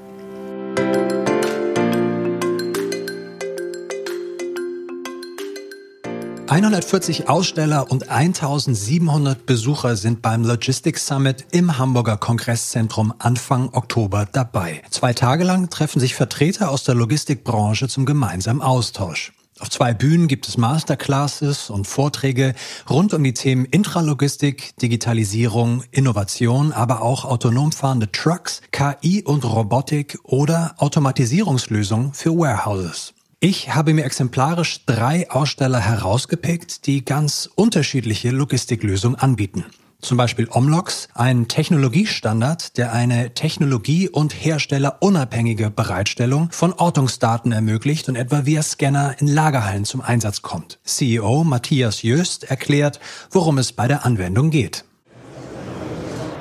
...140 6.47 7.27
Aussteller 7.27 7.91
und 7.91 8.09
1700 8.09 9.45
Besucher 9.45 9.95
sind 9.95 10.23
beim 10.23 10.43
Logistics 10.43 11.05
Summit 11.05 11.45
im 11.51 11.77
Hamburger 11.77 12.17
Kongresszentrum 12.17 13.13
Anfang 13.19 13.69
Oktober 13.73 14.27
dabei. 14.31 14.81
Zwei 14.89 15.13
Tage 15.13 15.43
lang 15.43 15.69
treffen 15.69 15.99
sich 15.99 16.15
Vertreter 16.15 16.71
aus 16.71 16.83
der 16.83 16.95
Logistikbranche 16.95 17.87
zum 17.87 18.07
gemeinsamen 18.07 18.63
Austausch. 18.63 19.31
Auf 19.59 19.69
zwei 19.69 19.93
Bühnen 19.93 20.29
gibt 20.29 20.47
es 20.47 20.57
Masterclasses 20.57 21.69
und 21.69 21.85
Vorträge 21.85 22.55
rund 22.89 23.13
um 23.13 23.23
die 23.23 23.33
Themen 23.33 23.65
Intralogistik, 23.65 24.77
Digitalisierung, 24.77 25.83
Innovation, 25.91 26.71
aber 26.71 27.01
auch 27.01 27.25
autonom 27.25 27.73
fahrende 27.73 28.09
Trucks, 28.09 28.61
KI 28.71 29.23
und 29.23 29.43
Robotik 29.43 30.17
oder 30.23 30.75
Automatisierungslösungen 30.77 32.13
für 32.13 32.31
Warehouses. 32.37 33.13
Ich 33.41 33.75
habe 33.75 33.93
mir 33.93 34.05
exemplarisch 34.05 34.85
drei 34.85 35.29
Aussteller 35.29 35.79
herausgepickt, 35.79 36.85
die 36.85 37.03
ganz 37.03 37.49
unterschiedliche 37.55 38.31
Logistiklösungen 38.31 39.19
anbieten. 39.19 39.65
Zum 40.01 40.17
Beispiel 40.17 40.47
Omlox, 40.49 41.09
ein 41.13 41.49
Technologiestandard, 41.49 42.77
der 42.77 42.93
eine 42.93 43.33
technologie- 43.33 44.07
und 44.07 44.33
herstellerunabhängige 44.33 45.69
Bereitstellung 45.71 46.49
von 46.51 46.71
Ortungsdaten 46.71 47.51
ermöglicht 47.51 48.07
und 48.07 48.15
etwa 48.15 48.45
via 48.45 48.63
Scanner 48.63 49.15
in 49.19 49.27
Lagerhallen 49.27 49.83
zum 49.83 49.99
Einsatz 49.99 50.41
kommt. 50.41 50.79
CEO 50.85 51.43
Matthias 51.43 52.01
Jöst 52.01 52.45
erklärt, 52.45 53.01
worum 53.29 53.57
es 53.57 53.73
bei 53.73 53.89
der 53.89 54.05
Anwendung 54.05 54.51
geht. 54.51 54.85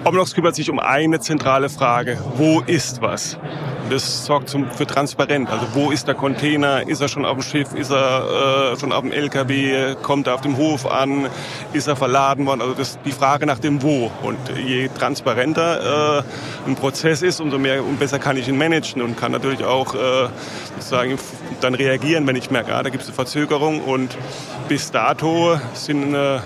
Omlox 0.09 0.35
kümmert 0.35 0.55
sich 0.55 0.71
um 0.71 0.79
eine 0.79 1.21
zentrale 1.21 1.69
Frage. 1.69 2.17
Wo 2.37 2.61
ist 2.61 3.03
was? 3.03 3.37
Das 3.91 4.25
sorgt 4.25 4.49
zum, 4.49 4.71
für 4.71 4.87
Transparenz. 4.87 5.50
Also 5.50 5.67
wo 5.75 5.91
ist 5.91 6.09
der 6.09 6.15
Container? 6.15 6.88
Ist 6.88 7.03
er 7.03 7.09
schon 7.09 7.27
auf 7.27 7.35
dem 7.35 7.43
Schiff? 7.43 7.75
Ist 7.75 7.91
er 7.91 8.73
äh, 8.73 8.81
schon 8.81 8.91
auf 8.93 9.03
dem 9.03 9.12
LKW? 9.12 9.97
Kommt 10.03 10.27
er 10.27 10.35
auf 10.35 10.41
dem 10.41 10.57
Hof 10.57 10.91
an? 10.91 11.27
Ist 11.75 11.88
er 11.88 11.97
verladen 11.97 12.47
worden? 12.47 12.62
Also 12.62 12.73
das, 12.73 12.99
die 13.05 13.12
Frage 13.12 13.45
nach 13.45 13.59
dem 13.59 13.83
Wo. 13.83 14.11
Und 14.23 14.38
je 14.57 14.88
transparenter 14.88 16.21
äh, 16.21 16.23
ein 16.67 16.75
Prozess 16.75 17.21
ist, 17.21 17.38
umso 17.43 17.59
mehr 17.59 17.85
und 17.85 17.99
besser 17.99 18.19
kann 18.19 18.38
ich 18.38 18.49
ihn 18.49 18.57
managen 18.57 19.03
und 19.03 19.19
kann 19.19 19.33
natürlich 19.33 19.62
auch 19.62 19.95
äh, 19.95 20.29
sozusagen 20.77 21.19
dann 21.61 21.75
reagieren, 21.75 22.27
wenn 22.27 22.37
ich 22.37 22.50
merke, 22.50 22.75
ah, 22.75 22.83
da 22.83 22.88
gibt 22.88 23.03
es 23.03 23.11
eine 23.11 23.15
Verzögerung. 23.15 23.83
Und 23.83 24.17
bis 24.69 24.91
dato 24.91 25.61
sind 25.75 26.15
äh, 26.15 26.38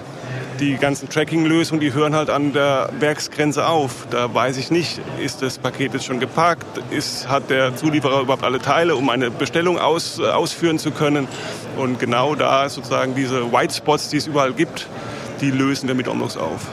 die 0.60 0.76
ganzen 0.76 1.08
Tracking-Lösungen, 1.08 1.80
die 1.80 1.92
hören 1.92 2.14
halt 2.14 2.30
an 2.30 2.52
der 2.52 2.90
Werksgrenze 2.98 3.66
auf. 3.66 4.06
Da 4.10 4.32
weiß 4.32 4.56
ich 4.56 4.70
nicht, 4.70 5.00
ist 5.22 5.42
das 5.42 5.58
Paket 5.58 5.94
jetzt 5.94 6.04
schon 6.04 6.20
gepackt, 6.20 6.66
ist, 6.90 7.28
hat 7.28 7.50
der 7.50 7.74
Zulieferer 7.76 8.20
überhaupt 8.20 8.44
alle 8.44 8.60
Teile, 8.60 8.96
um 8.96 9.08
eine 9.10 9.30
Bestellung 9.30 9.78
aus, 9.78 10.20
ausführen 10.20 10.78
zu 10.78 10.90
können. 10.90 11.26
Und 11.76 11.98
genau 11.98 12.34
da 12.34 12.68
sozusagen 12.68 13.14
diese 13.14 13.52
White 13.52 13.74
Spots, 13.74 14.08
die 14.08 14.18
es 14.18 14.26
überall 14.26 14.52
gibt, 14.52 14.86
die 15.40 15.50
lösen 15.50 15.88
wir 15.88 15.94
mit 15.94 16.08
Omnox 16.08 16.36
auf. 16.36 16.68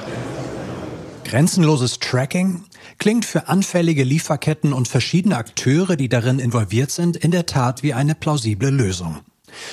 Grenzenloses 1.24 2.00
Tracking 2.00 2.64
klingt 2.98 3.26
für 3.26 3.48
anfällige 3.48 4.04
Lieferketten 4.04 4.74
und 4.74 4.88
verschiedene 4.88 5.38
Akteure, 5.38 5.96
die 5.96 6.10
darin 6.10 6.40
involviert 6.40 6.92
sind, 6.92 7.18
in 7.18 7.32
der 7.32 7.46
Tat 7.46 7.82
wie 7.82 7.94
eine 7.94 8.16
plausible 8.16 8.70
Lösung. 8.70 9.20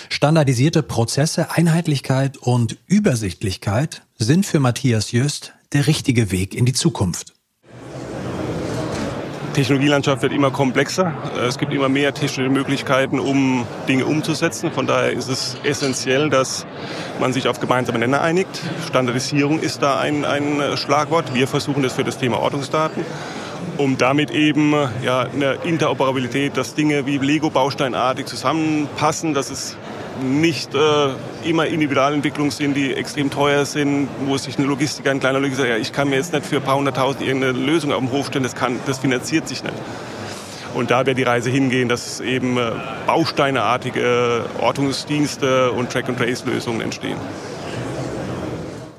Standardisierte 0.08 0.82
Prozesse, 0.82 1.50
Einheitlichkeit 1.50 2.36
und 2.36 2.78
Übersichtlichkeit 2.86 4.02
sind 4.18 4.46
für 4.46 4.60
Matthias 4.60 5.12
Jöst 5.12 5.54
der 5.72 5.86
richtige 5.86 6.30
Weg 6.30 6.54
in 6.54 6.64
die 6.64 6.72
Zukunft. 6.72 7.34
Technologielandschaft 9.56 10.20
wird 10.20 10.34
immer 10.34 10.50
komplexer. 10.50 11.14
Es 11.48 11.56
gibt 11.56 11.72
immer 11.72 11.88
mehr 11.88 12.12
technische 12.12 12.50
Möglichkeiten, 12.50 13.18
um 13.18 13.66
Dinge 13.88 14.04
umzusetzen. 14.04 14.70
Von 14.70 14.86
daher 14.86 15.12
ist 15.12 15.28
es 15.28 15.56
essentiell, 15.64 16.28
dass 16.28 16.66
man 17.20 17.32
sich 17.32 17.48
auf 17.48 17.58
gemeinsame 17.58 17.98
Nenner 17.98 18.20
einigt. 18.20 18.60
Standardisierung 18.86 19.60
ist 19.60 19.80
da 19.80 19.98
ein, 19.98 20.26
ein 20.26 20.76
Schlagwort. 20.76 21.32
Wir 21.32 21.48
versuchen 21.48 21.82
das 21.82 21.94
für 21.94 22.04
das 22.04 22.18
Thema 22.18 22.38
Ortungsdaten 22.38 23.02
um 23.78 23.98
damit 23.98 24.30
eben 24.30 24.74
ja, 25.02 25.20
eine 25.20 25.58
Interoperabilität, 25.64 26.56
dass 26.56 26.74
Dinge 26.74 27.06
wie 27.06 27.18
Lego-Bausteinartig 27.18 28.26
zusammenpassen, 28.26 29.34
dass 29.34 29.50
es 29.50 29.76
nicht 30.22 30.74
äh, 30.74 30.78
immer 31.44 31.66
Individualentwicklungen 31.66 32.50
sind, 32.50 32.74
die 32.74 32.94
extrem 32.94 33.30
teuer 33.30 33.64
sind, 33.64 34.08
wo 34.26 34.36
sich 34.38 34.58
eine 34.58 34.66
Logistiker, 34.66 35.10
ein 35.10 35.20
kleiner 35.20 35.40
Logistiker, 35.40 35.68
ja, 35.68 35.76
ich 35.76 35.92
kann 35.92 36.08
mir 36.08 36.16
jetzt 36.16 36.32
nicht 36.32 36.46
für 36.46 36.56
ein 36.56 36.62
paar 36.62 36.76
hunderttausend 36.76 37.26
irgendeine 37.26 37.52
Lösung 37.52 37.92
auf 37.92 38.00
den 38.00 38.10
Hof 38.12 38.28
stellen, 38.28 38.42
das, 38.42 38.54
kann, 38.54 38.80
das 38.86 38.98
finanziert 38.98 39.48
sich 39.48 39.62
nicht. 39.62 39.74
Und 40.74 40.90
da 40.90 41.06
wird 41.06 41.16
die 41.16 41.22
Reise 41.22 41.50
hingehen, 41.50 41.88
dass 41.88 42.20
eben 42.20 42.58
äh, 42.58 42.72
bausteineartige 43.06 44.44
Ortungsdienste 44.60 45.72
und 45.72 45.90
Track-and-Trace-Lösungen 45.90 46.80
entstehen. 46.80 47.16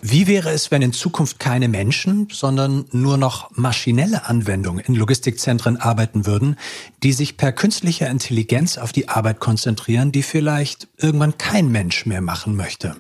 Wie 0.01 0.27
wäre 0.27 0.51
es, 0.51 0.69
wenn 0.69 0.81
in 0.81 0.93
Zukunft 0.93 1.39
keine 1.39 1.67
Menschen, 1.67 2.27
sondern 2.31 2.85
nur 2.91 3.17
noch 3.17 3.49
maschinelle 3.55 4.25
Anwendungen 4.25 4.83
in 4.85 4.95
Logistikzentren 4.95 5.77
arbeiten 5.77 6.25
würden, 6.25 6.55
die 7.01 7.13
sich 7.13 7.37
per 7.37 7.51
künstlicher 7.51 8.07
Intelligenz 8.07 8.77
auf 8.77 8.91
die 8.91 9.09
Arbeit 9.09 9.39
konzentrieren, 9.39 10.11
die 10.11 10.23
vielleicht 10.23 10.87
irgendwann 10.97 11.37
kein 11.37 11.71
Mensch 11.71 12.05
mehr 12.05 12.21
machen 12.21 12.55
möchte? 12.55 12.95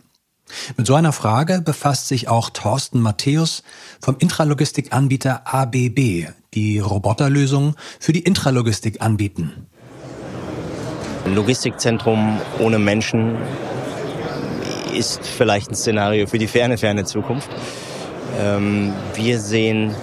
Mit 0.75 0.87
so 0.87 0.95
einer 0.95 1.11
Frage 1.11 1.61
befasst 1.61 2.07
sich 2.07 2.29
auch 2.29 2.49
Thorsten 2.49 2.99
Matthäus 2.99 3.63
vom 4.01 4.15
Intralogistikanbieter 4.17 5.41
ABB, 5.45 6.27
die 6.53 6.79
Roboterlösungen 6.79 7.75
für 7.99 8.13
die 8.13 8.21
Intralogistik 8.21 9.01
anbieten. 9.01 9.67
Logistikzentrum 11.25 12.39
ohne 12.59 12.79
Menschen 12.79 13.35
ist 14.97 15.25
vielleicht 15.25 15.71
ein 15.71 15.75
Szenario 15.75 16.27
für 16.27 16.37
die 16.37 16.47
ferne, 16.47 16.77
ferne 16.77 17.05
Zukunft. 17.05 17.49
Ähm, 18.41 18.93
wir 19.15 19.39
sehen 19.39 19.95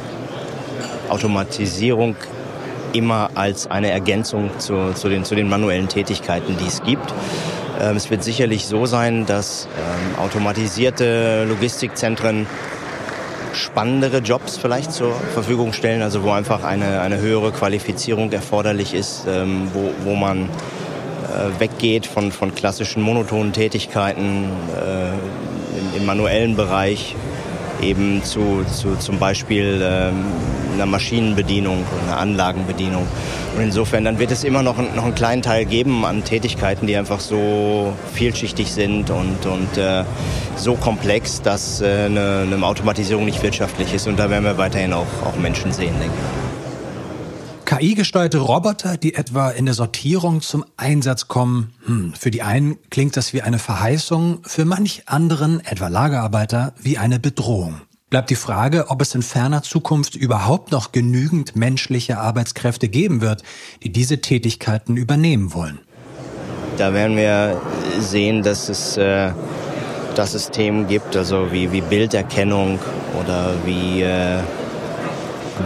Automatisierung 1.09 2.17
immer 2.93 3.31
als 3.35 3.71
eine 3.71 3.91
Ergänzung 3.91 4.51
zu, 4.59 4.93
zu, 4.95 5.09
den, 5.09 5.25
zu 5.25 5.35
den 5.35 5.49
manuellen 5.49 5.89
Tätigkeiten, 5.89 6.57
die 6.59 6.67
es 6.67 6.83
gibt. 6.83 7.13
Ähm, 7.81 7.97
es 7.97 8.11
wird 8.11 8.23
sicherlich 8.23 8.67
so 8.67 8.87
sein, 8.87 9.27
dass 9.27 9.69
ähm, 9.77 10.19
automatisierte 10.19 11.45
Logistikzentren 11.45 12.47
spannendere 13.53 14.19
Jobs 14.19 14.57
vielleicht 14.57 14.93
zur 14.93 15.15
Verfügung 15.33 15.73
stellen, 15.73 16.03
also 16.03 16.23
wo 16.23 16.31
einfach 16.31 16.65
eine, 16.65 17.01
eine 17.01 17.19
höhere 17.19 17.53
Qualifizierung 17.53 18.33
erforderlich 18.33 18.95
ist, 18.95 19.27
ähm, 19.29 19.69
wo, 19.73 19.91
wo 20.05 20.15
man 20.15 20.49
weggeht 21.59 22.07
von, 22.07 22.33
von 22.33 22.55
klassischen 22.55 23.03
monotonen 23.03 23.53
Tätigkeiten 23.53 24.51
äh, 24.75 25.09
im, 25.79 26.01
im, 26.01 26.07
manuellen 26.07 26.57
Bereich 26.57 27.15
eben 27.83 28.23
zu, 28.25 28.65
zu 28.73 28.97
zum 28.97 29.19
Beispiel 29.19 29.81
ähm, 29.83 30.25
einer 30.75 30.87
Maschinenbedienung, 30.87 31.85
einer 32.07 32.19
Anlagenbedienung. 32.19 33.07
Und 33.57 33.63
insofern, 33.63 34.05
dann 34.05 34.19
wird 34.19 34.33
es 34.33 34.45
immer 34.45 34.63
noch, 34.63 34.77
noch 34.95 35.05
einen 35.05 35.15
kleinen 35.15 35.43
Teil 35.43 35.65
geben 35.65 36.05
an 36.05 36.25
Tätigkeiten, 36.25 36.87
die 36.87 36.97
einfach 36.97 37.21
so 37.21 37.93
vielschichtig 38.13 38.73
sind 38.73 39.11
und, 39.11 39.47
und 39.47 39.77
äh, 39.77 40.05
so 40.57 40.75
komplex, 40.75 41.43
dass 41.43 41.81
äh, 41.81 42.07
eine, 42.07 42.47
eine 42.51 42.67
Automatisierung 42.67 43.25
nicht 43.25 43.43
wirtschaftlich 43.43 43.95
ist. 43.95 44.09
Und 44.09 44.19
da 44.19 44.31
werden 44.31 44.45
wir 44.45 44.59
weiterhin 44.59 44.93
auch, 44.93 45.07
auch 45.25 45.37
Menschen 45.37 45.73
sehen, 45.73 45.95
denke 46.01 46.15
ich. 46.15 46.44
KI-gesteuerte 47.65 48.39
Roboter, 48.39 48.99
die 48.99 49.15
etwa 49.15 49.51
in 49.51 49.65
der 49.65 49.75
Sortierung 49.75 50.43
zum 50.43 50.65
Einsatz 50.77 51.29
kommen. 51.29 51.73
Hm, 51.87 52.13
für 52.13 52.31
die 52.31 52.43
einen 52.43 52.77
klingt 52.91 53.17
das 53.17 53.33
wie 53.33 53.41
eine 53.41 53.59
Verheißung, 53.59 54.41
für 54.43 54.67
manch 54.67 55.05
anderen, 55.07 55.65
etwa 55.65 55.89
Lagerarbeiter, 55.89 56.75
wie 56.81 56.99
eine 56.99 57.19
Bedrohung. 57.19 57.81
Bleibt 58.11 58.29
die 58.29 58.37
Frage, 58.37 58.91
ob 58.91 59.01
es 59.01 59.15
in 59.15 59.23
ferner 59.23 59.63
Zukunft 59.63 60.15
überhaupt 60.15 60.73
noch 60.73 60.93
genügend 60.93 61.57
menschliche 61.57 62.19
Arbeitskräfte 62.19 62.89
geben 62.89 63.23
wird, 63.23 63.43
die 63.83 63.91
diese 63.91 64.21
Tätigkeiten 64.21 64.97
übernehmen 64.97 65.55
wollen. 65.55 65.81
Da 66.77 66.93
werden 66.93 67.17
wir 67.17 67.61
sehen, 67.99 68.43
dass 68.43 68.69
es, 68.69 68.99
äh, 68.99 69.33
dass 70.15 70.35
es 70.35 70.51
Themen 70.51 70.87
gibt, 70.87 71.17
also 71.17 71.51
wie, 71.51 71.73
wie 71.73 71.81
Bilderkennung 71.81 72.79
oder 73.19 73.55
wie 73.65 74.03
äh, 74.03 74.41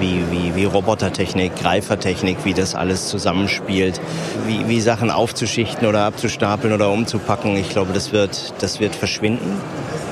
wie, 0.01 0.23
wie, 0.31 0.55
wie 0.55 0.65
Robotertechnik, 0.65 1.57
Greifertechnik, 1.57 2.39
wie 2.45 2.55
das 2.55 2.75
alles 2.75 3.09
zusammenspielt, 3.09 4.01
wie, 4.47 4.69
wie 4.69 4.81
Sachen 4.81 5.11
aufzuschichten 5.11 5.87
oder 5.87 6.05
abzustapeln 6.05 6.73
oder 6.73 6.91
umzupacken. 6.91 7.57
Ich 7.57 7.71
glaube, 7.71 7.93
das 7.93 8.13
wird, 8.13 8.55
das 8.61 8.81
wird 8.81 8.95
verschwinden. 8.95 9.61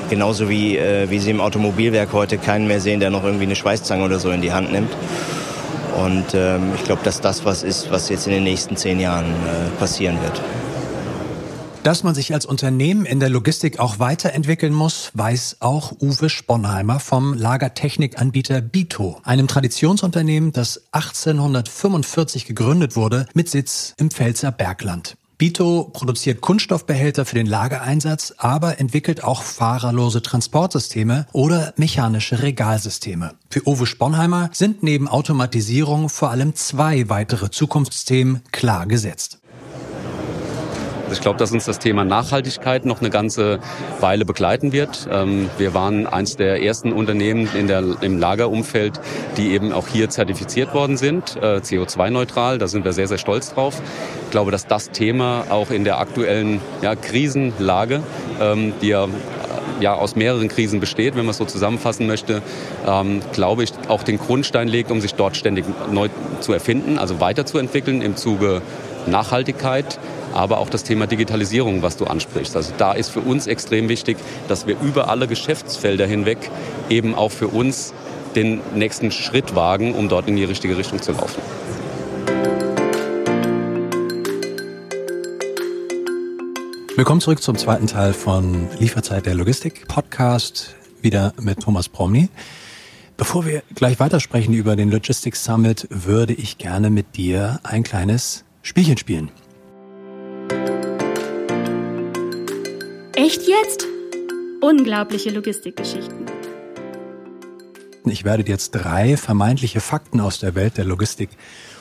Genauso 0.09 0.49
wie, 0.49 0.77
äh, 0.77 1.09
wie 1.09 1.19
Sie 1.19 1.31
im 1.31 1.41
Automobilwerk 1.41 2.13
heute 2.13 2.37
keinen 2.37 2.67
mehr 2.67 2.79
sehen, 2.79 2.99
der 2.99 3.09
noch 3.09 3.23
irgendwie 3.23 3.45
eine 3.45 3.55
Schweißzange 3.55 4.03
oder 4.03 4.19
so 4.19 4.31
in 4.31 4.41
die 4.41 4.53
Hand 4.53 4.71
nimmt. 4.71 4.91
Und 5.97 6.33
ähm, 6.33 6.71
ich 6.75 6.83
glaube, 6.83 7.01
dass 7.03 7.21
das 7.21 7.43
was 7.43 7.63
ist, 7.63 7.91
was 7.91 8.09
jetzt 8.09 8.27
in 8.27 8.33
den 8.33 8.43
nächsten 8.43 8.77
zehn 8.77 8.99
Jahren 8.99 9.25
äh, 9.25 9.79
passieren 9.79 10.17
wird. 10.21 10.41
Dass 11.87 12.03
man 12.03 12.13
sich 12.13 12.33
als 12.33 12.45
Unternehmen 12.45 13.05
in 13.05 13.21
der 13.21 13.29
Logistik 13.29 13.79
auch 13.79 13.97
weiterentwickeln 13.97 14.73
muss, 14.73 15.09
weiß 15.13 15.61
auch 15.61 15.93
Uwe 16.01 16.29
Sponheimer 16.29 16.99
vom 16.99 17.33
Lagertechnikanbieter 17.33 18.59
Bito, 18.59 19.21
einem 19.23 19.47
Traditionsunternehmen, 19.47 20.51
das 20.51 20.83
1845 20.91 22.43
gegründet 22.43 22.97
wurde 22.97 23.25
mit 23.33 23.47
Sitz 23.47 23.93
im 23.97 24.11
Pfälzer 24.11 24.51
Bergland. 24.51 25.15
Bito 25.37 25.85
produziert 25.93 26.41
Kunststoffbehälter 26.41 27.23
für 27.23 27.35
den 27.35 27.47
Lagereinsatz, 27.47 28.33
aber 28.37 28.81
entwickelt 28.81 29.23
auch 29.23 29.41
fahrerlose 29.41 30.21
Transportsysteme 30.21 31.25
oder 31.31 31.73
mechanische 31.77 32.41
Regalsysteme. 32.41 33.35
Für 33.49 33.65
Uwe 33.65 33.85
Sponheimer 33.85 34.49
sind 34.51 34.83
neben 34.83 35.07
Automatisierung 35.07 36.09
vor 36.09 36.31
allem 36.31 36.53
zwei 36.53 37.07
weitere 37.07 37.49
Zukunftsthemen 37.49 38.41
klar 38.51 38.87
gesetzt. 38.87 39.39
Ich 41.11 41.21
glaube, 41.21 41.39
dass 41.39 41.51
uns 41.51 41.65
das 41.65 41.79
Thema 41.79 42.03
Nachhaltigkeit 42.03 42.85
noch 42.85 42.99
eine 42.99 43.09
ganze 43.09 43.59
Weile 43.99 44.25
begleiten 44.25 44.71
wird. 44.71 45.07
Ähm, 45.11 45.49
wir 45.57 45.73
waren 45.73 46.05
eins 46.05 46.35
der 46.35 46.61
ersten 46.61 46.91
Unternehmen 46.91 47.49
in 47.55 47.67
der, 47.67 47.83
im 48.01 48.19
Lagerumfeld, 48.19 48.99
die 49.37 49.51
eben 49.51 49.71
auch 49.71 49.87
hier 49.87 50.09
zertifiziert 50.09 50.73
worden 50.73 50.97
sind, 50.97 51.37
äh, 51.37 51.57
CO2-neutral. 51.57 52.57
Da 52.57 52.67
sind 52.67 52.83
wir 52.83 52.93
sehr, 52.93 53.07
sehr 53.07 53.17
stolz 53.17 53.53
drauf. 53.53 53.81
Ich 54.25 54.31
glaube, 54.31 54.51
dass 54.51 54.67
das 54.67 54.91
Thema 54.91 55.45
auch 55.49 55.71
in 55.71 55.83
der 55.83 55.99
aktuellen 55.99 56.59
ja, 56.81 56.95
Krisenlage, 56.95 58.01
ähm, 58.41 58.73
die 58.81 58.89
ja 58.89 59.07
ja 59.79 59.93
aus 59.93 60.15
mehreren 60.15 60.47
Krisen 60.47 60.79
besteht, 60.79 61.15
wenn 61.15 61.25
man 61.25 61.31
es 61.31 61.37
so 61.37 61.45
zusammenfassen 61.45 62.07
möchte, 62.07 62.41
ähm, 62.87 63.21
glaube 63.33 63.63
ich, 63.63 63.71
auch 63.87 64.03
den 64.03 64.17
Grundstein 64.17 64.67
legt, 64.67 64.89
um 64.89 65.01
sich 65.01 65.13
dort 65.13 65.37
ständig 65.37 65.65
neu 65.91 66.09
zu 66.39 66.53
erfinden, 66.53 66.97
also 66.97 67.19
weiterzuentwickeln 67.19 68.01
im 68.01 68.15
Zuge 68.15 68.63
Nachhaltigkeit, 69.05 69.99
aber 70.37 70.59
auch 70.59 70.69
das 70.69 70.83
Thema 70.83 71.07
Digitalisierung, 71.07 71.81
was 71.81 71.97
du 71.97 72.05
ansprichst. 72.05 72.55
Also 72.55 72.71
da 72.77 72.93
ist 72.93 73.09
für 73.09 73.21
uns 73.21 73.47
extrem 73.47 73.89
wichtig, 73.89 74.17
dass 74.47 74.67
wir 74.67 74.79
über 74.81 75.09
alle 75.09 75.27
Geschäftsfelder 75.27 76.05
hinweg 76.05 76.37
eben 76.89 77.15
auch 77.15 77.31
für 77.31 77.47
uns 77.47 77.93
den 78.35 78.61
nächsten 78.75 79.11
Schritt 79.11 79.55
wagen, 79.55 79.95
um 79.95 80.09
dort 80.09 80.27
in 80.27 80.35
die 80.35 80.43
richtige 80.43 80.77
Richtung 80.77 81.01
zu 81.01 81.13
laufen. 81.13 81.41
Willkommen 86.95 87.21
zurück 87.21 87.41
zum 87.41 87.57
zweiten 87.57 87.87
Teil 87.87 88.13
von 88.13 88.67
Lieferzeit 88.79 89.25
der 89.25 89.33
Logistik 89.33 89.87
Podcast, 89.87 90.75
wieder 91.01 91.33
mit 91.41 91.61
Thomas 91.61 91.89
Promny. 91.89 92.29
Bevor 93.17 93.47
wir 93.47 93.63
gleich 93.73 93.99
weitersprechen 93.99 94.53
über 94.53 94.75
den 94.75 94.91
Logistics 94.91 95.43
Summit, 95.43 95.87
würde 95.89 96.33
ich 96.33 96.59
gerne 96.59 96.91
mit 96.91 97.17
dir 97.17 97.59
ein 97.63 97.81
kleines 97.81 98.45
Spielchen 98.61 98.97
spielen. 98.97 99.31
Echt 103.27 103.45
jetzt? 103.45 103.85
Unglaubliche 104.61 105.31
Logistikgeschichten. 105.31 106.27
Ich 108.05 108.23
werde 108.23 108.45
dir 108.45 108.53
jetzt 108.53 108.71
drei 108.71 109.17
vermeintliche 109.17 109.81
Fakten 109.81 110.21
aus 110.21 110.39
der 110.39 110.55
Welt 110.55 110.77
der 110.77 110.85
Logistik 110.85 111.31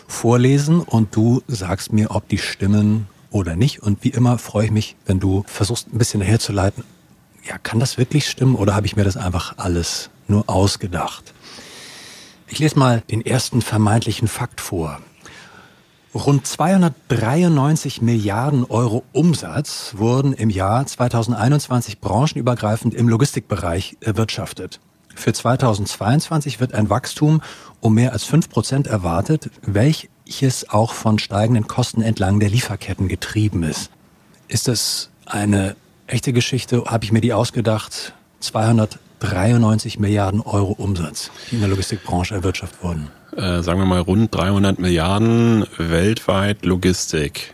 vorlesen 0.08 0.80
und 0.80 1.14
du 1.14 1.44
sagst 1.46 1.92
mir, 1.92 2.10
ob 2.10 2.28
die 2.28 2.38
stimmen 2.38 3.06
oder 3.30 3.54
nicht. 3.54 3.80
Und 3.80 4.02
wie 4.02 4.08
immer 4.08 4.38
freue 4.38 4.64
ich 4.64 4.70
mich, 4.72 4.96
wenn 5.06 5.20
du 5.20 5.44
versuchst, 5.46 5.86
ein 5.94 5.98
bisschen 5.98 6.20
herzuleiten. 6.20 6.82
Ja, 7.48 7.58
kann 7.58 7.78
das 7.78 7.96
wirklich 7.96 8.28
stimmen 8.28 8.56
oder 8.56 8.74
habe 8.74 8.86
ich 8.86 8.96
mir 8.96 9.04
das 9.04 9.16
einfach 9.16 9.56
alles 9.56 10.10
nur 10.26 10.50
ausgedacht? 10.50 11.32
Ich 12.48 12.58
lese 12.58 12.76
mal 12.76 13.04
den 13.08 13.24
ersten 13.24 13.62
vermeintlichen 13.62 14.26
Fakt 14.26 14.60
vor. 14.60 15.00
Rund 16.16 16.46
293 16.46 18.00
Milliarden 18.00 18.64
Euro 18.64 19.04
Umsatz 19.12 19.92
wurden 19.98 20.32
im 20.32 20.48
Jahr 20.48 20.86
2021 20.86 22.00
branchenübergreifend 22.00 22.94
im 22.94 23.10
Logistikbereich 23.10 23.98
erwirtschaftet. 24.00 24.80
Für 25.14 25.34
2022 25.34 26.58
wird 26.58 26.72
ein 26.72 26.88
Wachstum 26.88 27.42
um 27.80 27.94
mehr 27.94 28.14
als 28.14 28.24
fünf 28.24 28.48
Prozent 28.48 28.86
erwartet, 28.86 29.50
welches 29.60 30.70
auch 30.70 30.94
von 30.94 31.18
steigenden 31.18 31.66
Kosten 31.66 32.00
entlang 32.00 32.40
der 32.40 32.48
Lieferketten 32.48 33.08
getrieben 33.08 33.62
ist. 33.62 33.90
Ist 34.48 34.68
das 34.68 35.10
eine 35.26 35.76
echte 36.06 36.32
Geschichte? 36.32 36.84
Habe 36.86 37.04
ich 37.04 37.12
mir 37.12 37.20
die 37.20 37.34
ausgedacht? 37.34 38.14
293 39.20 39.98
Milliarden 39.98 40.40
Euro 40.40 40.72
Umsatz, 40.72 41.30
die 41.50 41.56
in 41.56 41.60
der 41.60 41.70
Logistikbranche 41.70 42.34
erwirtschaftet 42.34 42.82
wurden 42.82 43.10
äh, 43.36 43.62
sagen 43.62 43.78
wir 43.78 43.86
mal, 43.86 44.00
rund 44.00 44.34
300 44.34 44.78
Milliarden 44.78 45.66
weltweit 45.78 46.64
Logistik. 46.64 47.52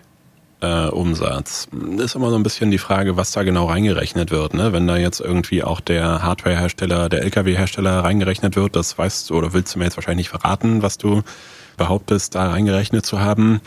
Äh, 0.60 0.86
Umsatz. 0.90 1.66
Ist 1.98 2.14
immer 2.14 2.30
so 2.30 2.36
ein 2.36 2.44
bisschen 2.44 2.70
die 2.70 2.78
Frage, 2.78 3.16
was 3.16 3.32
da 3.32 3.42
genau 3.42 3.66
reingerechnet 3.66 4.30
wird. 4.30 4.54
Ne? 4.54 4.72
Wenn 4.72 4.86
da 4.86 4.96
jetzt 4.96 5.18
irgendwie 5.18 5.64
auch 5.64 5.80
der 5.80 6.22
Hardwarehersteller, 6.22 7.08
der 7.08 7.22
LKW-Hersteller 7.22 8.04
reingerechnet 8.04 8.54
wird, 8.54 8.76
das 8.76 8.96
weißt 8.96 9.28
du 9.28 9.34
oder 9.34 9.54
willst 9.54 9.74
du 9.74 9.80
mir 9.80 9.86
jetzt 9.86 9.96
wahrscheinlich 9.96 10.28
nicht 10.28 10.40
verraten, 10.40 10.80
was 10.80 10.98
du 10.98 11.22
behauptest, 11.76 12.36
da 12.36 12.50
reingerechnet 12.50 13.04
zu 13.04 13.18
haben. 13.18 13.60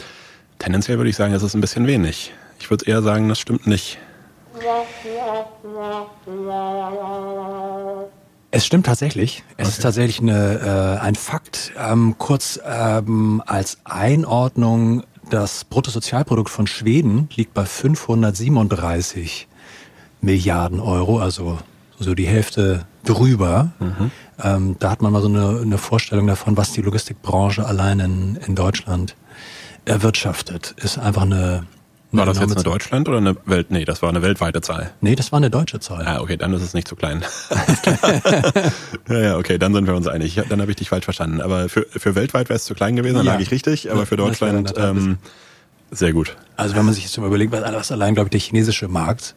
Tendenziell 0.57 0.97
würde 0.97 1.09
ich 1.09 1.17
sagen, 1.17 1.33
das 1.33 1.43
ist 1.43 1.53
ein 1.53 1.59
bisschen 1.59 1.85
wenig. 1.85 2.31
Ich 2.61 2.69
würde 2.69 2.85
eher 2.85 3.01
sagen, 3.01 3.27
das 3.27 3.41
stimmt 3.41 3.67
nicht. 3.67 3.97
Es 8.51 8.65
stimmt 8.65 8.85
tatsächlich. 8.85 9.43
Es 9.57 9.67
okay. 9.67 9.69
ist 9.69 9.81
tatsächlich 9.81 10.19
eine, 10.21 10.97
äh, 10.99 11.01
ein 11.01 11.15
Fakt. 11.15 11.73
Ähm, 11.77 12.15
kurz 12.17 12.59
ähm, 12.65 13.43
als 13.45 13.79
Einordnung, 13.83 15.03
das 15.29 15.65
Bruttosozialprodukt 15.65 16.49
von 16.49 16.67
Schweden 16.67 17.27
liegt 17.35 17.53
bei 17.53 17.65
537 17.65 19.47
Milliarden 20.21 20.79
Euro, 20.79 21.19
also 21.19 21.59
so 21.99 22.15
die 22.15 22.27
Hälfte 22.27 22.85
drüber. 23.03 23.73
Mhm. 23.79 24.11
Ähm, 24.41 24.75
da 24.79 24.91
hat 24.91 25.01
man 25.01 25.11
mal 25.11 25.21
so 25.21 25.27
eine, 25.27 25.61
eine 25.61 25.77
Vorstellung 25.77 26.27
davon, 26.27 26.57
was 26.57 26.71
die 26.71 26.81
Logistikbranche 26.81 27.65
allein 27.65 27.99
in, 27.99 28.35
in 28.37 28.55
Deutschland 28.55 29.15
erwirtschaftet. 29.85 30.75
Ist 30.77 30.97
einfach 30.97 31.23
eine 31.23 31.65
war 32.17 32.25
das 32.25 32.39
jetzt 32.39 32.55
eine 32.55 32.63
Deutschland 32.63 33.07
oder 33.07 33.17
eine 33.17 33.35
Welt? 33.45 33.71
Nee, 33.71 33.85
das 33.85 34.01
war 34.01 34.09
eine 34.09 34.21
weltweite 34.21 34.61
Zahl. 34.61 34.91
Nee, 35.01 35.15
das 35.15 35.31
war 35.31 35.37
eine 35.37 35.49
deutsche 35.49 35.79
Zahl. 35.79 36.05
Ah, 36.05 36.19
okay, 36.21 36.37
dann 36.37 36.53
ist 36.53 36.61
es 36.61 36.73
nicht 36.73 36.87
zu 36.87 36.95
klein. 36.95 37.23
ja, 39.09 39.19
ja, 39.19 39.37
okay, 39.37 39.57
dann 39.57 39.73
sind 39.73 39.87
wir 39.87 39.95
uns 39.95 40.07
einig. 40.07 40.39
Dann 40.49 40.61
habe 40.61 40.71
ich 40.71 40.77
dich 40.77 40.89
falsch 40.89 41.05
verstanden. 41.05 41.41
Aber 41.41 41.69
für, 41.69 41.85
für 41.89 42.15
weltweit 42.15 42.49
wäre 42.49 42.57
es 42.57 42.65
zu 42.65 42.75
klein 42.75 42.95
gewesen, 42.95 43.15
dann 43.15 43.25
ja. 43.25 43.33
lag 43.33 43.39
ich 43.39 43.51
richtig. 43.51 43.91
Aber 43.91 44.05
für 44.05 44.17
Deutschland 44.17 44.73
ähm, 44.77 45.17
sehr 45.91 46.13
gut. 46.13 46.35
Also 46.57 46.75
wenn 46.75 46.85
man 46.85 46.93
sich 46.93 47.03
jetzt 47.03 47.17
mal 47.17 47.27
überlegt, 47.27 47.51
was 47.51 47.91
allein, 47.91 48.15
glaube 48.15 48.27
ich, 48.27 48.31
der 48.31 48.39
chinesische 48.39 48.87
Markt, 48.87 49.35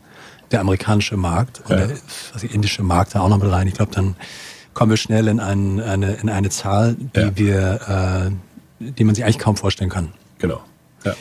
der 0.51 0.61
amerikanische 0.61 1.17
Markt 1.17 1.61
und 1.61 1.71
ja. 1.71 1.87
der 1.87 1.97
der 2.43 2.51
indische 2.51 2.83
Markt 2.83 3.14
da 3.14 3.21
auch 3.21 3.29
noch 3.29 3.38
mit 3.38 3.51
rein, 3.51 3.67
ich 3.69 3.75
glaube, 3.75 3.93
dann 3.95 4.17
kommen 4.75 4.91
wir 4.91 4.97
schnell 4.97 5.29
in, 5.29 5.41
ein, 5.41 5.81
eine, 5.81 6.14
in 6.14 6.29
eine 6.29 6.51
Zahl, 6.51 6.95
die 6.95 7.37
wir, 7.37 8.31
äh, 8.81 8.91
die 8.93 9.05
man 9.05 9.14
sich 9.14 9.25
eigentlich 9.25 9.38
kaum 9.38 9.57
vorstellen 9.57 9.91
kann. 9.91 10.12
Genau. 10.38 10.61
Ja. 11.05 11.14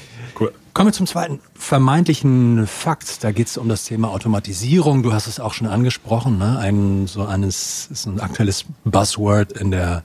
Kommen 0.78 0.90
wir 0.90 0.94
zum 0.94 1.08
zweiten 1.08 1.40
vermeintlichen 1.56 2.68
Fakt. 2.68 3.24
Da 3.24 3.32
geht 3.32 3.48
es 3.48 3.58
um 3.58 3.68
das 3.68 3.86
Thema 3.86 4.12
Automatisierung. 4.12 5.02
Du 5.02 5.12
hast 5.12 5.26
es 5.26 5.40
auch 5.40 5.56
schon 5.56 5.66
angesprochen. 5.66 6.38
Ne? 6.38 6.60
Ein 6.60 7.08
so 7.08 7.26
eines 7.26 7.88
ist 7.92 8.06
ein 8.06 8.20
aktuelles 8.20 8.66
Buzzword 8.86 9.54
in 9.54 9.72
der 9.72 10.04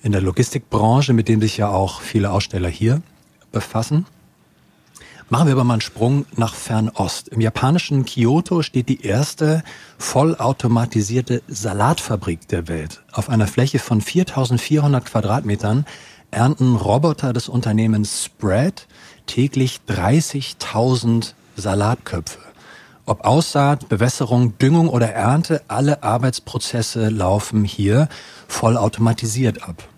in 0.00 0.12
der 0.12 0.20
Logistikbranche, 0.20 1.14
mit 1.14 1.26
dem 1.26 1.40
sich 1.40 1.56
ja 1.56 1.70
auch 1.70 2.00
viele 2.00 2.30
Aussteller 2.30 2.68
hier 2.68 3.02
befassen. 3.50 4.06
Machen 5.30 5.48
wir 5.48 5.54
aber 5.54 5.64
mal 5.64 5.74
einen 5.74 5.80
Sprung 5.80 6.26
nach 6.36 6.54
Fernost. 6.54 7.26
Im 7.30 7.40
japanischen 7.40 8.04
Kyoto 8.04 8.62
steht 8.62 8.88
die 8.88 9.02
erste 9.04 9.64
vollautomatisierte 9.98 11.42
Salatfabrik 11.48 12.46
der 12.46 12.68
Welt. 12.68 13.02
Auf 13.10 13.28
einer 13.28 13.48
Fläche 13.48 13.80
von 13.80 14.00
4400 14.00 15.04
Quadratmetern 15.04 15.86
ernten 16.30 16.76
Roboter 16.76 17.32
des 17.32 17.48
Unternehmens 17.48 18.26
Spread 18.26 18.86
täglich 19.28 19.78
30.000 19.88 21.34
Salatköpfe. 21.56 22.40
Ob 23.06 23.24
Aussaat, 23.24 23.88
Bewässerung, 23.88 24.58
Düngung 24.58 24.88
oder 24.88 25.10
Ernte, 25.10 25.62
alle 25.68 26.02
Arbeitsprozesse 26.02 27.08
laufen 27.08 27.64
hier 27.64 28.08
vollautomatisiert 28.48 29.62
ab. 29.62 29.88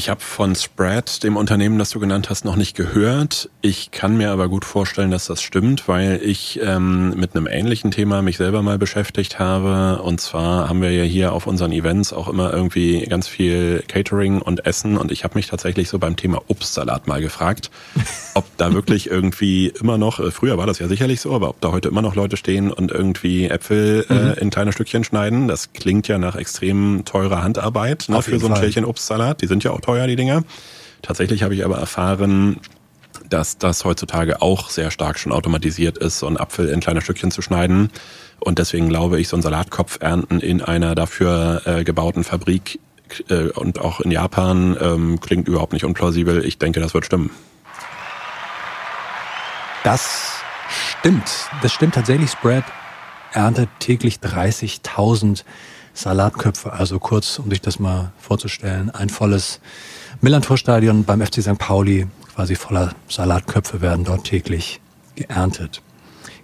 Ich 0.00 0.08
habe 0.08 0.22
von 0.22 0.54
Spread, 0.54 1.22
dem 1.24 1.36
Unternehmen, 1.36 1.78
das 1.78 1.90
du 1.90 2.00
genannt 2.00 2.30
hast, 2.30 2.46
noch 2.46 2.56
nicht 2.56 2.74
gehört. 2.74 3.50
Ich 3.60 3.90
kann 3.90 4.16
mir 4.16 4.30
aber 4.30 4.48
gut 4.48 4.64
vorstellen, 4.64 5.10
dass 5.10 5.26
das 5.26 5.42
stimmt, 5.42 5.88
weil 5.88 6.22
ich 6.24 6.58
ähm, 6.62 7.10
mit 7.18 7.36
einem 7.36 7.46
ähnlichen 7.46 7.90
Thema 7.90 8.22
mich 8.22 8.38
selber 8.38 8.62
mal 8.62 8.78
beschäftigt 8.78 9.38
habe. 9.38 10.00
Und 10.02 10.18
zwar 10.18 10.70
haben 10.70 10.80
wir 10.80 10.90
ja 10.90 11.02
hier 11.02 11.34
auf 11.34 11.46
unseren 11.46 11.70
Events 11.70 12.14
auch 12.14 12.28
immer 12.28 12.50
irgendwie 12.50 13.02
ganz 13.10 13.28
viel 13.28 13.84
Catering 13.88 14.40
und 14.40 14.64
Essen. 14.64 14.96
Und 14.96 15.12
ich 15.12 15.22
habe 15.22 15.34
mich 15.34 15.48
tatsächlich 15.48 15.90
so 15.90 15.98
beim 15.98 16.16
Thema 16.16 16.40
Obstsalat 16.48 17.06
mal 17.06 17.20
gefragt, 17.20 17.70
ob 18.34 18.46
da 18.56 18.72
wirklich 18.72 19.10
irgendwie 19.10 19.66
immer 19.66 19.98
noch, 19.98 20.18
äh, 20.18 20.30
früher 20.30 20.56
war 20.56 20.66
das 20.66 20.78
ja 20.78 20.88
sicherlich 20.88 21.20
so, 21.20 21.34
aber 21.34 21.50
ob 21.50 21.60
da 21.60 21.72
heute 21.72 21.90
immer 21.90 22.00
noch 22.00 22.14
Leute 22.14 22.38
stehen 22.38 22.72
und 22.72 22.90
irgendwie 22.90 23.50
Äpfel 23.50 24.06
äh, 24.08 24.14
mhm. 24.14 24.32
in 24.40 24.48
kleine 24.48 24.72
Stückchen 24.72 25.04
schneiden. 25.04 25.46
Das 25.46 25.74
klingt 25.74 26.08
ja 26.08 26.16
nach 26.16 26.36
extrem 26.36 27.04
teurer 27.04 27.42
Handarbeit 27.42 28.06
ne, 28.08 28.22
für 28.22 28.38
so 28.38 28.46
ein 28.46 28.56
Schälchen 28.56 28.86
Obstsalat. 28.86 29.42
Die 29.42 29.46
sind 29.46 29.62
ja 29.62 29.72
auch 29.72 29.82
teuer, 29.82 29.89
die 30.06 30.16
Dinger. 30.16 30.44
Tatsächlich 31.02 31.42
habe 31.42 31.54
ich 31.54 31.64
aber 31.64 31.78
erfahren, 31.78 32.60
dass 33.28 33.58
das 33.58 33.84
heutzutage 33.84 34.42
auch 34.42 34.70
sehr 34.70 34.90
stark 34.90 35.18
schon 35.18 35.32
automatisiert 35.32 35.98
ist, 35.98 36.18
so 36.18 36.26
einen 36.26 36.36
Apfel 36.36 36.68
in 36.68 36.80
kleine 36.80 37.00
Stückchen 37.00 37.30
zu 37.30 37.42
schneiden. 37.42 37.90
Und 38.38 38.58
deswegen 38.58 38.88
glaube 38.88 39.20
ich, 39.20 39.28
so 39.28 39.36
ein 39.36 39.42
Salatkopf 39.42 39.98
ernten 40.00 40.40
in 40.40 40.62
einer 40.62 40.94
dafür 40.94 41.62
äh, 41.66 41.84
gebauten 41.84 42.24
Fabrik 42.24 42.80
äh, 43.28 43.48
und 43.50 43.80
auch 43.80 44.00
in 44.00 44.10
Japan 44.10 44.76
ähm, 44.80 45.20
klingt 45.20 45.48
überhaupt 45.48 45.72
nicht 45.72 45.84
unplausibel. 45.84 46.44
Ich 46.44 46.58
denke, 46.58 46.80
das 46.80 46.94
wird 46.94 47.06
stimmen. 47.06 47.30
Das 49.84 50.42
stimmt. 50.68 51.48
Das 51.62 51.72
stimmt 51.72 51.94
tatsächlich. 51.94 52.30
Spread 52.30 52.64
erntet 53.32 53.68
täglich 53.78 54.16
30.000 54.16 55.44
Salatköpfe. 56.00 56.72
Also 56.72 56.98
kurz, 56.98 57.38
um 57.38 57.50
sich 57.50 57.60
das 57.60 57.78
mal 57.78 58.12
vorzustellen, 58.18 58.90
ein 58.90 59.08
volles 59.08 59.60
Millantor-Stadion 60.20 61.04
beim 61.04 61.24
FC 61.24 61.42
St. 61.42 61.58
Pauli, 61.58 62.06
quasi 62.34 62.54
voller 62.54 62.94
Salatköpfe 63.08 63.80
werden 63.80 64.04
dort 64.04 64.24
täglich 64.24 64.80
geerntet. 65.14 65.82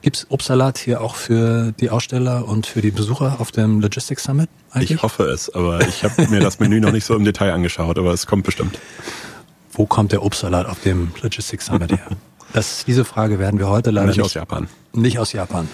Gibt 0.02 0.16
es 0.18 0.26
Obstsalat 0.30 0.78
hier 0.78 1.00
auch 1.00 1.16
für 1.16 1.72
die 1.80 1.90
Aussteller 1.90 2.46
und 2.46 2.66
für 2.66 2.80
die 2.80 2.90
Besucher 2.90 3.36
auf 3.40 3.50
dem 3.50 3.80
Logistics 3.80 4.22
Summit 4.24 4.48
eigentlich? 4.70 4.92
Ich 4.92 5.02
hoffe 5.02 5.24
es, 5.24 5.52
aber 5.52 5.80
ich 5.80 6.04
habe 6.04 6.28
mir 6.28 6.40
das 6.40 6.60
Menü 6.60 6.80
noch 6.80 6.92
nicht 6.92 7.04
so 7.04 7.16
im 7.16 7.24
Detail 7.24 7.52
angeschaut, 7.52 7.98
aber 7.98 8.12
es 8.12 8.26
kommt 8.26 8.44
bestimmt. 8.44 8.78
Wo 9.72 9.86
kommt 9.86 10.12
der 10.12 10.22
Obstsalat 10.22 10.66
auf 10.66 10.80
dem 10.80 11.10
Logistics 11.22 11.66
Summit 11.66 11.92
her? 11.92 12.06
Das, 12.52 12.84
diese 12.86 13.04
Frage 13.04 13.38
werden 13.38 13.58
wir 13.58 13.68
heute 13.68 13.90
leider 13.90 14.06
nicht, 14.06 14.16
nicht 14.16 14.24
aus 14.24 14.32
Japan. 14.34 14.68
Nicht 14.94 15.18
aus 15.18 15.32
Japan. 15.32 15.68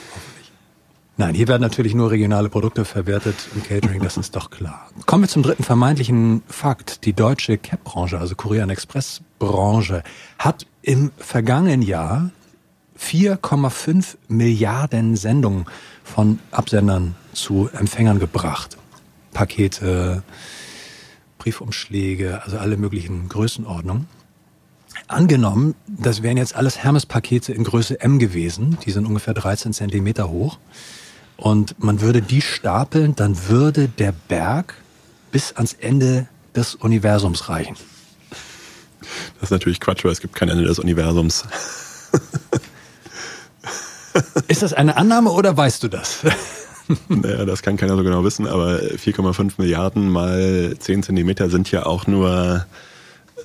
Nein, 1.19 1.35
hier 1.35 1.47
werden 1.47 1.61
natürlich 1.61 1.95
nur 1.95 2.11
regionale 2.11 2.49
Produkte 2.49 2.87
verwertet 2.87 3.37
im 3.55 3.63
Catering, 3.63 4.03
das 4.03 4.17
ist 4.17 4.35
doch 4.35 4.51
klar. 4.51 4.89
Kommen 5.05 5.25
wir 5.25 5.29
zum 5.29 5.43
dritten 5.43 5.63
vermeintlichen 5.63 6.43
Fakt. 6.49 7.05
Die 7.05 7.13
deutsche 7.13 7.59
CAP-Branche, 7.59 8.19
also 8.19 8.35
Courier 8.35 8.67
Express 8.71 9.21
Branche, 9.39 10.03
hat 10.39 10.67
im 10.81 11.11
vergangenen 11.19 11.83
Jahr 11.83 12.31
4,5 12.99 14.17
Milliarden 14.29 15.17
Sendungen 15.17 15.67
von 16.03 16.39
Absendern 16.51 17.15
zu 17.35 17.69
Empfängern 17.69 18.19
gebracht. 18.19 18.79
Pakete, 19.35 20.23
Briefumschläge, 21.37 22.43
also 22.43 22.57
alle 22.57 22.79
möglichen 22.79 23.29
Größenordnungen. 23.29 24.07
Angenommen, 25.09 25.75
das 25.87 26.23
wären 26.23 26.39
jetzt 26.39 26.55
alles 26.57 26.83
Hermes-Pakete 26.83 27.53
in 27.53 27.65
Größe 27.65 28.01
M 28.01 28.19
gewesen, 28.19 28.79
die 28.87 28.93
sind 28.93 29.05
ungefähr 29.05 29.35
13 29.35 29.75
Zentimeter 29.75 30.31
hoch 30.31 30.59
und 31.43 31.83
man 31.83 32.01
würde 32.01 32.23
die 32.23 32.41
stapeln, 32.41 33.17
dann 33.17 33.49
würde 33.49 33.89
der 33.89 34.13
Berg 34.13 34.75
bis 35.33 35.53
ans 35.57 35.73
Ende 35.73 36.29
des 36.55 36.77
Universums 36.77 37.49
reichen. 37.49 37.77
Das 39.41 39.45
ist 39.45 39.51
natürlich 39.51 39.81
Quatsch, 39.81 40.05
weil 40.05 40.13
es 40.13 40.21
gibt 40.21 40.37
kein 40.37 40.49
Ende 40.49 40.63
des 40.63 40.79
Universums. 40.79 41.45
Ist 44.47 44.63
das 44.63 44.73
eine 44.73 44.97
Annahme 44.97 45.31
oder 45.31 45.57
weißt 45.57 45.83
du 45.83 45.89
das? 45.89 46.21
Naja, 47.09 47.47
das 47.47 47.63
kann 47.63 47.77
keiner 47.79 47.97
so 47.97 48.03
genau 48.03 48.23
wissen, 48.25 48.47
aber 48.47 48.77
4,5 48.81 49.53
Milliarden 49.57 50.11
mal 50.11 50.75
10 50.79 51.05
Zentimeter 51.05 51.49
sind 51.49 51.71
ja 51.71 51.87
auch 51.87 52.07
nur 52.07 52.67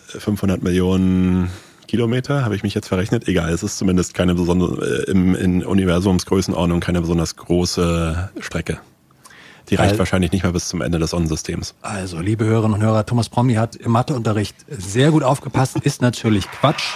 500 0.08 0.64
Millionen 0.64 1.50
Kilometer, 1.88 2.44
habe 2.44 2.56
ich 2.56 2.64
mich 2.64 2.74
jetzt 2.74 2.88
verrechnet? 2.88 3.28
Egal, 3.28 3.50
es 3.50 3.64
ist 3.64 3.78
zumindest 3.78 4.14
keine 4.14 4.36
besondere, 4.36 5.06
äh, 5.08 5.12
im, 5.12 5.36
in 5.36 5.66
Universumsgrößenordnung 5.66 6.80
keine 6.80 7.02
besonders 7.02 7.36
große 7.36 8.30
Strecke. 8.40 8.80
Die 9.70 9.76
reicht 9.76 9.92
also, 9.92 10.00
wahrscheinlich 10.00 10.32
nicht 10.32 10.44
mehr 10.44 10.54
bis 10.54 10.70
zum 10.70 10.82
Ende 10.82 10.98
des 11.00 11.10
Sonnensystems. 11.10 11.76
Also, 11.82 12.20
liebe 12.20 12.46
Hörerinnen 12.46 12.76
und 12.76 12.82
Hörer, 12.82 13.06
Thomas 13.06 13.28
Promny 13.28 13.56
hat 13.56 13.76
im 13.76 13.92
Matheunterricht 13.92 14.56
sehr 14.70 15.12
gut 15.12 15.24
aufgepasst, 15.24 15.78
ist 15.78 16.02
natürlich 16.02 16.50
Quatsch. 16.52 16.96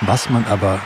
Was 0.00 0.28
man 0.30 0.44
aber 0.44 0.80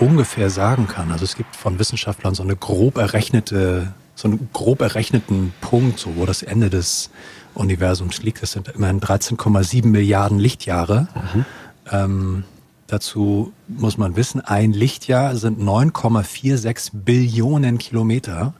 ungefähr 0.00 0.50
sagen 0.50 0.86
kann, 0.86 1.12
also 1.12 1.24
es 1.24 1.36
gibt 1.36 1.54
von 1.56 1.78
Wissenschaftlern 1.78 2.34
so 2.34 2.42
eine 2.42 2.56
grob 2.56 2.98
errechnete, 2.98 3.92
so 4.14 4.28
einen 4.28 4.48
grob 4.52 4.80
errechneten 4.80 5.52
Punkt, 5.60 5.98
so 5.98 6.16
wo 6.16 6.24
das 6.24 6.42
Ende 6.42 6.70
des 6.70 7.10
Universums 7.54 8.22
liegt. 8.22 8.42
Das 8.42 8.52
sind 8.52 8.68
immerhin 8.68 9.00
13,7 9.00 9.86
Milliarden 9.86 10.38
Lichtjahre. 10.38 11.08
Mhm. 11.34 11.44
Ähm, 11.92 12.44
dazu 12.86 13.52
muss 13.66 13.98
man 13.98 14.16
wissen, 14.16 14.40
ein 14.40 14.72
Lichtjahr 14.72 15.36
sind 15.36 15.60
9,46 15.60 16.90
Billionen 16.92 17.78
Kilometer. 17.78 18.54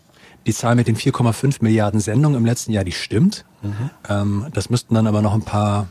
Die 0.46 0.54
Zahl 0.54 0.76
mit 0.76 0.88
den 0.88 0.96
4,5 0.96 1.58
Milliarden 1.60 2.00
Sendungen 2.00 2.38
im 2.38 2.46
letzten 2.46 2.72
Jahr, 2.72 2.84
die 2.84 2.92
stimmt. 2.92 3.44
Mhm. 3.62 3.90
Ähm, 4.08 4.46
das 4.54 4.70
müssten 4.70 4.94
dann 4.94 5.06
aber 5.06 5.22
noch 5.22 5.34
ein 5.34 5.42
paar 5.42 5.88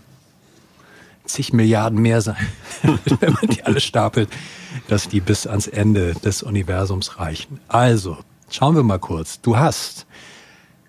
zig 1.25 1.53
Milliarden 1.53 1.99
mehr 1.99 2.21
sein, 2.21 2.47
wenn 3.19 3.33
man 3.33 3.47
die 3.49 3.63
alle 3.63 3.79
stapelt, 3.81 4.29
dass 4.87 5.09
die 5.09 5.19
bis 5.19 5.45
ans 5.45 5.67
Ende 5.67 6.13
des 6.13 6.41
Universums 6.41 7.19
reichen. 7.19 7.59
Also, 7.67 8.17
schauen 8.49 8.75
wir 8.75 8.83
mal 8.83 8.99
kurz. 8.99 9.41
Du 9.41 9.57
hast 9.57 10.05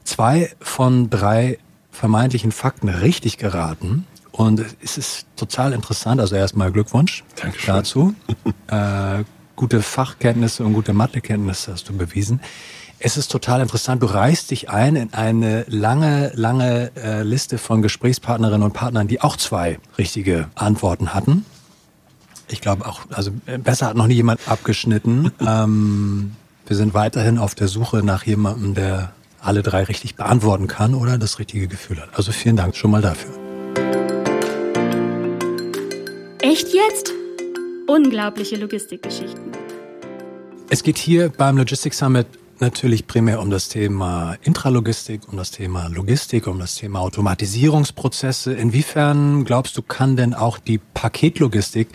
zwei 0.04 0.54
von 0.60 1.10
drei 1.10 1.58
vermeintlichen 1.90 2.52
Fakten 2.52 2.88
richtig 2.88 3.38
geraten. 3.38 4.06
Und 4.38 4.64
es 4.80 4.96
ist 4.96 5.26
total 5.34 5.72
interessant. 5.72 6.20
Also 6.20 6.36
erstmal 6.36 6.70
Glückwunsch 6.70 7.24
Dankeschön. 7.34 7.74
dazu. 7.74 8.14
äh, 8.68 9.24
gute 9.56 9.82
Fachkenntnisse 9.82 10.64
und 10.64 10.74
gute 10.74 10.92
Mathekenntnisse 10.92 11.72
hast 11.72 11.88
du 11.88 11.96
bewiesen. 11.96 12.40
Es 13.00 13.16
ist 13.16 13.32
total 13.32 13.60
interessant. 13.60 14.00
Du 14.00 14.06
reißt 14.06 14.52
dich 14.52 14.70
ein 14.70 14.94
in 14.94 15.12
eine 15.12 15.64
lange, 15.66 16.30
lange 16.36 16.92
äh, 16.94 17.24
Liste 17.24 17.58
von 17.58 17.82
Gesprächspartnerinnen 17.82 18.62
und 18.62 18.74
Partnern, 18.74 19.08
die 19.08 19.20
auch 19.20 19.36
zwei 19.36 19.80
richtige 19.98 20.46
Antworten 20.54 21.14
hatten. 21.14 21.44
Ich 22.46 22.60
glaube 22.60 22.86
auch, 22.86 23.00
also 23.10 23.32
äh, 23.46 23.58
besser 23.58 23.88
hat 23.88 23.96
noch 23.96 24.06
nie 24.06 24.14
jemand 24.14 24.40
abgeschnitten. 24.46 25.32
ähm, 25.44 26.36
wir 26.64 26.76
sind 26.76 26.94
weiterhin 26.94 27.38
auf 27.38 27.56
der 27.56 27.66
Suche 27.66 28.04
nach 28.04 28.22
jemandem, 28.22 28.74
der 28.74 29.10
alle 29.40 29.64
drei 29.64 29.82
richtig 29.82 30.14
beantworten 30.14 30.68
kann 30.68 30.94
oder 30.94 31.18
das 31.18 31.40
richtige 31.40 31.66
Gefühl 31.66 32.00
hat. 32.00 32.10
Also 32.14 32.30
vielen 32.30 32.54
Dank 32.56 32.76
schon 32.76 32.92
mal 32.92 33.02
dafür. 33.02 33.37
Echt 36.40 36.68
jetzt? 36.72 37.12
Unglaubliche 37.88 38.56
Logistikgeschichten. 38.56 39.50
Es 40.70 40.84
geht 40.84 40.96
hier 40.96 41.30
beim 41.30 41.56
Logistics 41.56 41.98
Summit 41.98 42.28
natürlich 42.60 43.08
primär 43.08 43.40
um 43.40 43.50
das 43.50 43.68
Thema 43.68 44.36
Intralogistik, 44.42 45.22
um 45.28 45.36
das 45.36 45.50
Thema 45.50 45.88
Logistik, 45.88 46.46
um 46.46 46.60
das 46.60 46.76
Thema 46.76 47.00
Automatisierungsprozesse. 47.00 48.52
Inwiefern 48.52 49.44
glaubst 49.46 49.76
du, 49.76 49.82
kann 49.82 50.14
denn 50.14 50.32
auch 50.32 50.58
die 50.58 50.78
Paketlogistik 50.78 51.88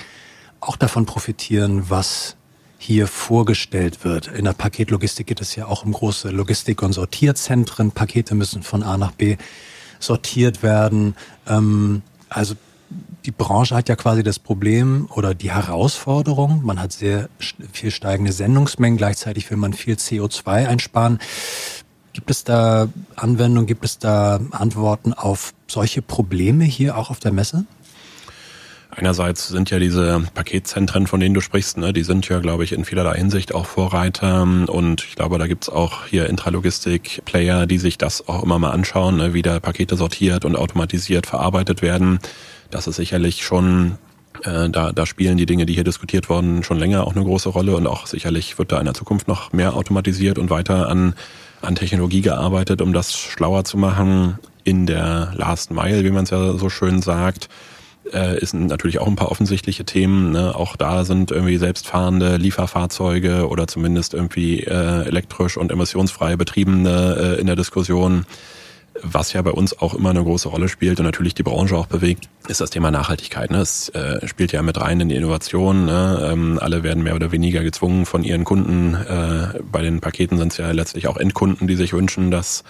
auch 0.59 0.75
davon 0.75 1.05
profitieren, 1.05 1.89
was 1.89 2.35
hier 2.77 3.07
vorgestellt 3.07 4.03
wird? 4.03 4.27
In 4.27 4.43
der 4.43 4.53
Paketlogistik 4.53 5.27
geht 5.27 5.39
es 5.39 5.55
ja 5.55 5.67
auch 5.67 5.85
um 5.85 5.93
große 5.93 6.31
Logistik- 6.31 6.83
und 6.83 6.91
Sortierzentren. 6.91 7.91
Pakete 7.91 8.35
müssen 8.35 8.61
von 8.61 8.83
A 8.83 8.97
nach 8.97 9.13
B 9.13 9.37
sortiert 9.99 10.63
werden. 10.63 11.15
Ähm, 11.47 12.01
also 12.27 12.55
die 13.25 13.31
Branche 13.31 13.75
hat 13.75 13.89
ja 13.89 13.95
quasi 13.95 14.23
das 14.23 14.39
Problem 14.39 15.07
oder 15.13 15.33
die 15.33 15.51
Herausforderung, 15.51 16.61
man 16.63 16.79
hat 16.79 16.91
sehr 16.91 17.29
viel 17.71 17.91
steigende 17.91 18.31
Sendungsmengen, 18.31 18.97
gleichzeitig 18.97 19.49
will 19.49 19.57
man 19.57 19.73
viel 19.73 19.95
CO2 19.95 20.67
einsparen. 20.67 21.19
Gibt 22.11 22.29
es 22.29 22.43
da 22.43 22.89
Anwendungen, 23.15 23.65
gibt 23.65 23.85
es 23.85 23.97
da 23.97 24.39
Antworten 24.51 25.13
auf 25.13 25.53
solche 25.67 26.01
Probleme 26.01 26.63
hier 26.63 26.97
auch 26.97 27.09
auf 27.09 27.19
der 27.19 27.31
Messe? 27.31 27.65
Einerseits 28.95 29.47
sind 29.47 29.71
ja 29.71 29.79
diese 29.79 30.23
Paketzentren, 30.35 31.07
von 31.07 31.19
denen 31.19 31.33
du 31.33 31.41
sprichst, 31.41 31.77
ne, 31.77 31.93
die 31.93 32.03
sind 32.03 32.29
ja, 32.29 32.39
glaube 32.39 32.63
ich, 32.63 32.73
in 32.73 32.85
vielerlei 32.85 33.17
Hinsicht 33.17 33.55
auch 33.55 33.65
Vorreiter. 33.65 34.43
Und 34.43 35.03
ich 35.03 35.15
glaube, 35.15 35.39
da 35.39 35.47
gibt's 35.47 35.67
auch 35.69 36.05
hier 36.05 36.29
Intralogistik-Player, 36.29 37.65
die 37.65 37.79
sich 37.79 37.97
das 37.97 38.27
auch 38.27 38.43
immer 38.43 38.59
mal 38.59 38.69
anschauen, 38.69 39.17
ne, 39.17 39.33
wie 39.33 39.41
da 39.41 39.59
Pakete 39.59 39.97
sortiert 39.97 40.45
und 40.45 40.55
automatisiert 40.55 41.25
verarbeitet 41.25 41.81
werden. 41.81 42.19
Das 42.73 42.87
ist 42.87 42.95
sicherlich 42.95 43.43
schon 43.43 43.97
äh, 44.43 44.69
da, 44.69 44.91
da 44.91 45.05
spielen 45.05 45.37
die 45.37 45.45
Dinge, 45.45 45.65
die 45.65 45.73
hier 45.73 45.83
diskutiert 45.83 46.29
wurden, 46.29 46.63
schon 46.63 46.79
länger 46.79 47.05
auch 47.05 47.15
eine 47.15 47.23
große 47.23 47.49
Rolle 47.49 47.75
und 47.75 47.87
auch 47.87 48.07
sicherlich 48.07 48.57
wird 48.57 48.71
da 48.71 48.79
in 48.79 48.85
der 48.85 48.93
Zukunft 48.93 49.27
noch 49.27 49.53
mehr 49.53 49.75
automatisiert 49.75 50.39
und 50.39 50.49
weiter 50.49 50.89
an, 50.89 51.13
an 51.61 51.75
Technologie 51.75 52.21
gearbeitet, 52.21 52.81
um 52.81 52.93
das 52.93 53.13
schlauer 53.13 53.63
zu 53.63 53.77
machen 53.77 54.39
in 54.63 54.85
der 54.85 55.33
Last 55.35 55.71
Mile, 55.71 56.03
wie 56.03 56.11
man 56.11 56.23
es 56.23 56.31
ja 56.31 56.53
so 56.57 56.69
schön 56.69 57.01
sagt 57.01 57.49
äh, 58.11 58.37
ist 58.39 58.53
natürlich 58.53 58.99
auch 58.99 59.07
ein 59.07 59.15
paar 59.15 59.31
offensichtliche 59.31 59.85
Themen. 59.85 60.31
Ne? 60.31 60.55
Auch 60.55 60.75
da 60.75 61.05
sind 61.05 61.31
irgendwie 61.31 61.57
selbstfahrende 61.57 62.37
Lieferfahrzeuge 62.37 63.47
oder 63.47 63.67
zumindest 63.67 64.13
irgendwie 64.13 64.61
äh, 64.61 65.05
elektrisch 65.05 65.57
und 65.57 65.71
emissionsfrei 65.71 66.35
betriebene 66.35 67.35
äh, 67.37 67.39
in 67.39 67.47
der 67.47 67.55
Diskussion. 67.55 68.25
Was 69.01 69.33
ja 69.33 69.41
bei 69.41 69.51
uns 69.51 69.79
auch 69.79 69.95
immer 69.95 70.11
eine 70.11 70.23
große 70.23 70.49
Rolle 70.49 70.69
spielt 70.69 70.99
und 70.99 71.05
natürlich 71.05 71.33
die 71.33 71.43
Branche 71.43 71.75
auch 71.75 71.87
bewegt, 71.87 72.29
ist 72.47 72.61
das 72.61 72.69
Thema 72.69 72.91
Nachhaltigkeit. 72.91 73.49
Ne? 73.49 73.57
Es 73.57 73.89
äh, 73.89 74.27
spielt 74.27 74.51
ja 74.51 74.61
mit 74.61 74.79
rein 74.79 74.99
in 74.99 75.09
die 75.09 75.15
Innovation. 75.15 75.85
Ne? 75.85 76.29
Ähm, 76.31 76.59
alle 76.61 76.83
werden 76.83 77.03
mehr 77.03 77.15
oder 77.15 77.31
weniger 77.31 77.63
gezwungen 77.63 78.05
von 78.05 78.23
ihren 78.23 78.43
Kunden. 78.43 78.93
Äh, 78.93 79.59
bei 79.63 79.81
den 79.81 79.99
Paketen 79.99 80.37
sind 80.37 80.51
es 80.51 80.57
ja 80.57 80.71
letztlich 80.71 81.07
auch 81.07 81.17
Endkunden, 81.17 81.67
die 81.67 81.75
sich 81.75 81.93
wünschen, 81.93 82.29
dass 82.29 82.63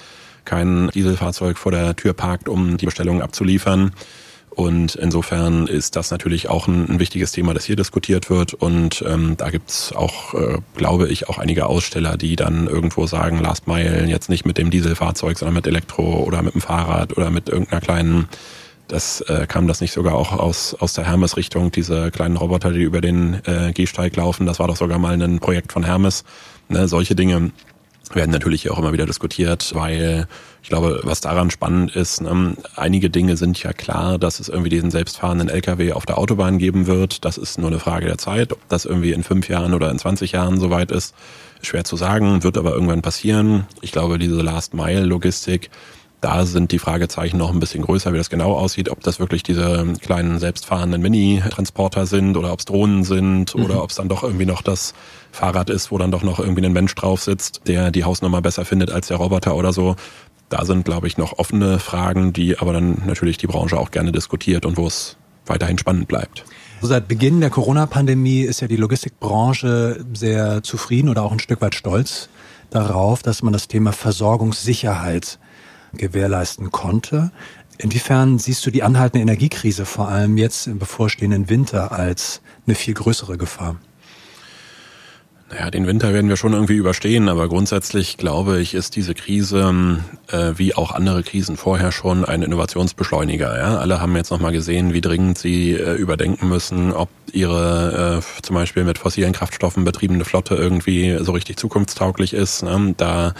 kein 0.45 0.89
Dieselfahrzeug 0.93 1.57
vor 1.57 1.71
der 1.71 1.95
Tür 1.95 2.13
parkt, 2.13 2.47
um 2.47 2.77
die 2.77 2.85
Bestellungen 2.85 3.21
abzuliefern. 3.21 3.91
Und 4.55 4.95
insofern 4.95 5.67
ist 5.67 5.95
das 5.95 6.11
natürlich 6.11 6.49
auch 6.49 6.67
ein, 6.67 6.87
ein 6.89 6.99
wichtiges 6.99 7.31
Thema, 7.31 7.53
das 7.53 7.65
hier 7.65 7.75
diskutiert 7.75 8.29
wird. 8.29 8.53
Und 8.53 9.03
ähm, 9.07 9.35
da 9.37 9.49
gibt's 9.49 9.93
auch, 9.93 10.33
äh, 10.33 10.59
glaube 10.75 11.07
ich, 11.09 11.27
auch 11.29 11.39
einige 11.39 11.65
Aussteller, 11.65 12.17
die 12.17 12.35
dann 12.35 12.67
irgendwo 12.67 13.07
sagen, 13.07 13.39
Last 13.39 13.67
Mile 13.67 14.05
jetzt 14.05 14.29
nicht 14.29 14.45
mit 14.45 14.57
dem 14.57 14.69
Dieselfahrzeug, 14.69 15.37
sondern 15.37 15.55
mit 15.55 15.67
Elektro 15.67 16.23
oder 16.23 16.41
mit 16.41 16.53
dem 16.53 16.61
Fahrrad 16.61 17.17
oder 17.17 17.31
mit 17.31 17.49
irgendeiner 17.49 17.81
kleinen 17.81 18.27
das 18.87 19.21
äh, 19.21 19.47
kam 19.47 19.67
das 19.67 19.81
nicht 19.81 19.93
sogar 19.93 20.15
auch 20.15 20.33
aus, 20.33 20.75
aus 20.75 20.93
der 20.93 21.05
Hermes-Richtung, 21.05 21.71
diese 21.71 22.11
kleinen 22.11 22.37
Roboter, 22.37 22.71
die 22.71 22.83
über 22.83 23.01
den 23.01 23.41
äh, 23.45 23.71
Gehsteig 23.73 24.15
laufen. 24.15 24.45
Das 24.45 24.59
war 24.59 24.67
doch 24.67 24.75
sogar 24.75 24.99
mal 24.99 25.19
ein 25.19 25.39
Projekt 25.39 25.71
von 25.71 25.83
Hermes. 25.83 26.25
Ne, 26.69 26.87
solche 26.87 27.15
Dinge 27.15 27.51
werden 28.13 28.31
natürlich 28.31 28.69
auch 28.69 28.77
immer 28.77 28.93
wieder 28.93 29.05
diskutiert, 29.05 29.73
weil 29.73 30.27
ich 30.63 30.69
glaube, 30.69 31.01
was 31.03 31.19
daran 31.19 31.51
spannend 31.51 31.93
ist, 31.93 32.21
ne, 32.21 32.55
einige 32.77 33.09
Dinge 33.09 33.35
sind 33.35 33.61
ja 33.61 33.73
klar, 33.73 34.17
dass 34.17 34.39
es 34.39 34.47
irgendwie 34.47 34.69
diesen 34.69 34.91
selbstfahrenden 34.91 35.49
LKW 35.49 35.91
auf 35.91 36.05
der 36.05 36.17
Autobahn 36.17 36.57
geben 36.57 36.87
wird. 36.87 37.25
Das 37.25 37.37
ist 37.37 37.59
nur 37.59 37.67
eine 37.67 37.79
Frage 37.79 38.05
der 38.05 38.17
Zeit. 38.17 38.53
Ob 38.53 38.69
das 38.69 38.85
irgendwie 38.85 39.11
in 39.11 39.23
fünf 39.23 39.49
Jahren 39.49 39.73
oder 39.73 39.91
in 39.91 39.99
20 39.99 40.31
Jahren 40.31 40.61
soweit 40.61 40.89
ist, 40.89 41.15
schwer 41.61 41.83
zu 41.83 41.97
sagen, 41.97 42.43
wird 42.43 42.57
aber 42.57 42.71
irgendwann 42.71 43.01
passieren. 43.01 43.67
Ich 43.81 43.91
glaube, 43.91 44.17
diese 44.17 44.41
Last-Mile-Logistik, 44.41 45.69
da 46.21 46.45
sind 46.45 46.71
die 46.71 46.79
Fragezeichen 46.79 47.37
noch 47.37 47.51
ein 47.51 47.59
bisschen 47.59 47.83
größer, 47.83 48.13
wie 48.13 48.17
das 48.17 48.29
genau 48.29 48.53
aussieht, 48.53 48.87
ob 48.87 49.01
das 49.01 49.19
wirklich 49.19 49.43
diese 49.43 49.85
kleinen 50.01 50.39
selbstfahrenden 50.39 51.01
Mini-Transporter 51.01 52.05
sind 52.05 52.37
oder 52.37 52.53
ob 52.53 52.59
es 52.59 52.65
Drohnen 52.65 53.03
sind 53.03 53.53
mhm. 53.53 53.65
oder 53.65 53.83
ob 53.83 53.89
es 53.89 53.97
dann 53.97 54.07
doch 54.07 54.23
irgendwie 54.23 54.45
noch 54.45 54.61
das 54.61 54.93
Fahrrad 55.33 55.69
ist, 55.69 55.91
wo 55.91 55.97
dann 55.97 56.11
doch 56.11 56.23
noch 56.23 56.39
irgendwie 56.39 56.65
ein 56.65 56.71
Mensch 56.71 56.95
drauf 56.95 57.21
sitzt, 57.21 57.63
der 57.67 57.91
die 57.91 58.05
Hausnummer 58.05 58.41
besser 58.41 58.63
findet 58.63 58.89
als 58.89 59.09
der 59.09 59.17
Roboter 59.17 59.57
oder 59.57 59.73
so. 59.73 59.97
Da 60.49 60.65
sind, 60.65 60.85
glaube 60.85 61.07
ich, 61.07 61.17
noch 61.17 61.39
offene 61.39 61.79
Fragen, 61.79 62.33
die 62.33 62.59
aber 62.59 62.73
dann 62.73 63.01
natürlich 63.05 63.37
die 63.37 63.47
Branche 63.47 63.77
auch 63.77 63.91
gerne 63.91 64.11
diskutiert 64.11 64.65
und 64.65 64.77
wo 64.77 64.87
es 64.87 65.17
weiterhin 65.45 65.77
spannend 65.77 66.07
bleibt. 66.07 66.45
Seit 66.81 67.07
Beginn 67.07 67.39
der 67.39 67.49
Corona-Pandemie 67.49 68.41
ist 68.41 68.59
ja 68.59 68.67
die 68.67 68.75
Logistikbranche 68.75 70.05
sehr 70.13 70.63
zufrieden 70.63 71.09
oder 71.09 71.23
auch 71.23 71.31
ein 71.31 71.39
Stück 71.39 71.61
weit 71.61 71.75
stolz 71.75 72.29
darauf, 72.71 73.23
dass 73.23 73.41
man 73.41 73.53
das 73.53 73.67
Thema 73.67 73.93
Versorgungssicherheit 73.93 75.39
gewährleisten 75.93 76.71
konnte. 76.71 77.31
Inwiefern 77.77 78.37
siehst 78.37 78.65
du 78.65 78.71
die 78.71 78.83
anhaltende 78.83 79.21
Energiekrise 79.21 79.85
vor 79.85 80.09
allem 80.09 80.37
jetzt 80.37 80.67
im 80.67 80.79
bevorstehenden 80.79 81.49
Winter 81.49 81.91
als 81.91 82.41
eine 82.65 82.75
viel 82.75 82.93
größere 82.93 83.37
Gefahr? 83.37 83.77
Naja, 85.53 85.69
den 85.69 85.85
Winter 85.85 86.13
werden 86.13 86.29
wir 86.29 86.37
schon 86.37 86.53
irgendwie 86.53 86.77
überstehen, 86.77 87.29
aber 87.29 87.47
grundsätzlich 87.47 88.17
glaube 88.17 88.59
ich, 88.59 88.73
ist 88.73 88.95
diese 88.95 89.13
Krise, 89.13 89.99
äh, 90.31 90.53
wie 90.55 90.73
auch 90.73 90.91
andere 90.91 91.21
Krisen 91.21 91.57
vorher 91.57 91.91
schon, 91.91 92.25
ein 92.25 92.41
Innovationsbeschleuniger. 92.41 93.55
Ja? 93.55 93.77
Alle 93.77 94.01
haben 94.01 94.15
jetzt 94.15 94.31
nochmal 94.31 94.51
gesehen, 94.51 94.93
wie 94.93 95.01
dringend 95.01 95.37
sie 95.37 95.73
äh, 95.73 95.93
überdenken 95.93 96.49
müssen, 96.49 96.91
ob 96.91 97.09
ihre 97.31 98.23
äh, 98.23 98.41
zum 98.41 98.55
Beispiel 98.55 98.83
mit 98.83 98.97
fossilen 98.97 99.31
Kraftstoffen 99.31 99.83
betriebene 99.83 100.25
Flotte 100.25 100.55
irgendwie 100.55 101.17
so 101.21 101.33
richtig 101.33 101.57
zukunftstauglich 101.57 102.33
ist. 102.33 102.63
Ne? 102.63 102.95
Da 102.97 103.35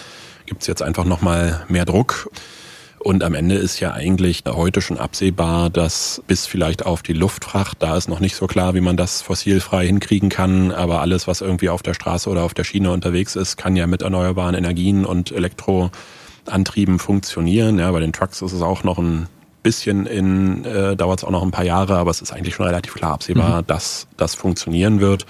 gibt's 0.45 0.67
jetzt 0.67 0.83
einfach 0.83 1.05
nochmal 1.05 1.65
mehr 1.67 1.85
Druck. 1.85 2.29
Und 3.03 3.21
am 3.21 3.33
Ende 3.33 3.55
ist 3.55 3.81
ja 3.81 3.91
eigentlich 3.91 4.43
heute 4.47 4.79
schon 4.79 4.97
absehbar, 4.97 5.69
dass 5.69 6.23
bis 6.25 6.45
vielleicht 6.45 6.85
auf 6.85 7.03
die 7.03 7.11
Luftfracht, 7.11 7.83
da 7.83 7.97
ist 7.97 8.07
noch 8.07 8.21
nicht 8.21 8.33
so 8.33 8.47
klar, 8.47 8.75
wie 8.75 8.79
man 8.79 8.95
das 8.95 9.21
fossilfrei 9.21 9.87
hinkriegen 9.87 10.29
kann, 10.29 10.71
aber 10.71 11.01
alles, 11.01 11.27
was 11.27 11.41
irgendwie 11.41 11.67
auf 11.67 11.83
der 11.83 11.95
Straße 11.95 12.29
oder 12.29 12.43
auf 12.43 12.53
der 12.53 12.63
Schiene 12.63 12.91
unterwegs 12.91 13.35
ist, 13.35 13.57
kann 13.57 13.75
ja 13.75 13.87
mit 13.87 14.03
erneuerbaren 14.03 14.55
Energien 14.55 15.03
und 15.03 15.33
Elektroantrieben 15.33 16.97
funktionieren. 16.97 17.77
Ja, 17.77 17.91
bei 17.91 17.99
den 17.99 18.13
Trucks 18.13 18.41
ist 18.41 18.53
es 18.53 18.61
auch 18.61 18.85
noch 18.85 18.97
ein 18.97 19.27
bisschen 19.63 20.05
in, 20.05 20.63
äh, 20.63 20.95
dauert 20.95 21.19
es 21.19 21.25
auch 21.25 21.31
noch 21.31 21.43
ein 21.43 21.51
paar 21.51 21.65
Jahre, 21.65 21.97
aber 21.97 22.11
es 22.11 22.21
ist 22.21 22.31
eigentlich 22.31 22.55
schon 22.55 22.67
relativ 22.67 22.93
klar 22.93 23.15
absehbar, 23.15 23.63
mhm. 23.63 23.67
dass 23.67 24.07
das 24.15 24.33
funktionieren 24.33 25.01
wird. 25.01 25.25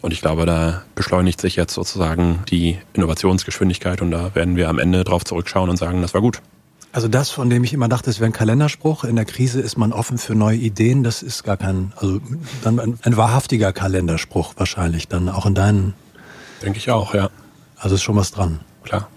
Und 0.00 0.12
ich 0.12 0.20
glaube, 0.20 0.46
da 0.46 0.84
beschleunigt 0.94 1.40
sich 1.40 1.56
jetzt 1.56 1.74
sozusagen 1.74 2.44
die 2.48 2.78
Innovationsgeschwindigkeit 2.92 4.00
und 4.00 4.12
da 4.12 4.32
werden 4.36 4.54
wir 4.54 4.68
am 4.68 4.78
Ende 4.78 5.02
drauf 5.02 5.24
zurückschauen 5.24 5.68
und 5.68 5.76
sagen, 5.76 6.02
das 6.02 6.14
war 6.14 6.20
gut. 6.20 6.40
Also 6.96 7.08
das, 7.08 7.28
von 7.28 7.50
dem 7.50 7.62
ich 7.62 7.74
immer 7.74 7.90
dachte, 7.90 8.08
es 8.08 8.20
wäre 8.20 8.30
ein 8.30 8.32
Kalenderspruch. 8.32 9.04
In 9.04 9.16
der 9.16 9.26
Krise 9.26 9.60
ist 9.60 9.76
man 9.76 9.92
offen 9.92 10.16
für 10.16 10.34
neue 10.34 10.56
Ideen. 10.56 11.02
Das 11.04 11.22
ist 11.22 11.44
gar 11.44 11.58
kein, 11.58 11.92
also 11.96 12.22
dann 12.64 12.80
ein, 12.80 12.98
ein 13.02 13.18
wahrhaftiger 13.18 13.74
Kalenderspruch 13.74 14.54
wahrscheinlich 14.56 15.06
dann 15.06 15.28
auch 15.28 15.44
in 15.44 15.54
deinen. 15.54 15.92
Denke 16.62 16.78
ich 16.78 16.90
auch, 16.90 17.12
ja. 17.12 17.28
Also 17.76 17.96
ist 17.96 18.02
schon 18.02 18.16
was 18.16 18.30
dran. 18.30 18.60
Klar. 18.82 19.10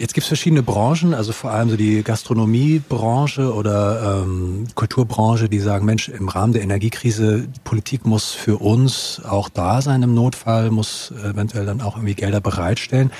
Jetzt 0.00 0.12
gibt 0.14 0.24
es 0.24 0.28
verschiedene 0.28 0.64
Branchen, 0.64 1.14
also 1.14 1.30
vor 1.30 1.52
allem 1.52 1.70
so 1.70 1.76
die 1.76 2.02
Gastronomiebranche 2.02 3.54
oder 3.54 4.24
ähm, 4.24 4.66
Kulturbranche, 4.74 5.48
die 5.48 5.60
sagen, 5.60 5.86
Mensch, 5.86 6.08
im 6.08 6.28
Rahmen 6.28 6.52
der 6.52 6.62
Energiekrise, 6.62 7.46
Politik 7.62 8.06
muss 8.06 8.32
für 8.32 8.56
uns 8.56 9.22
auch 9.24 9.48
da 9.48 9.82
sein 9.82 10.02
im 10.02 10.14
Notfall, 10.14 10.72
muss 10.72 11.12
eventuell 11.12 11.64
dann 11.64 11.80
auch 11.80 11.94
irgendwie 11.94 12.16
Gelder 12.16 12.40
bereitstellen. 12.40 13.12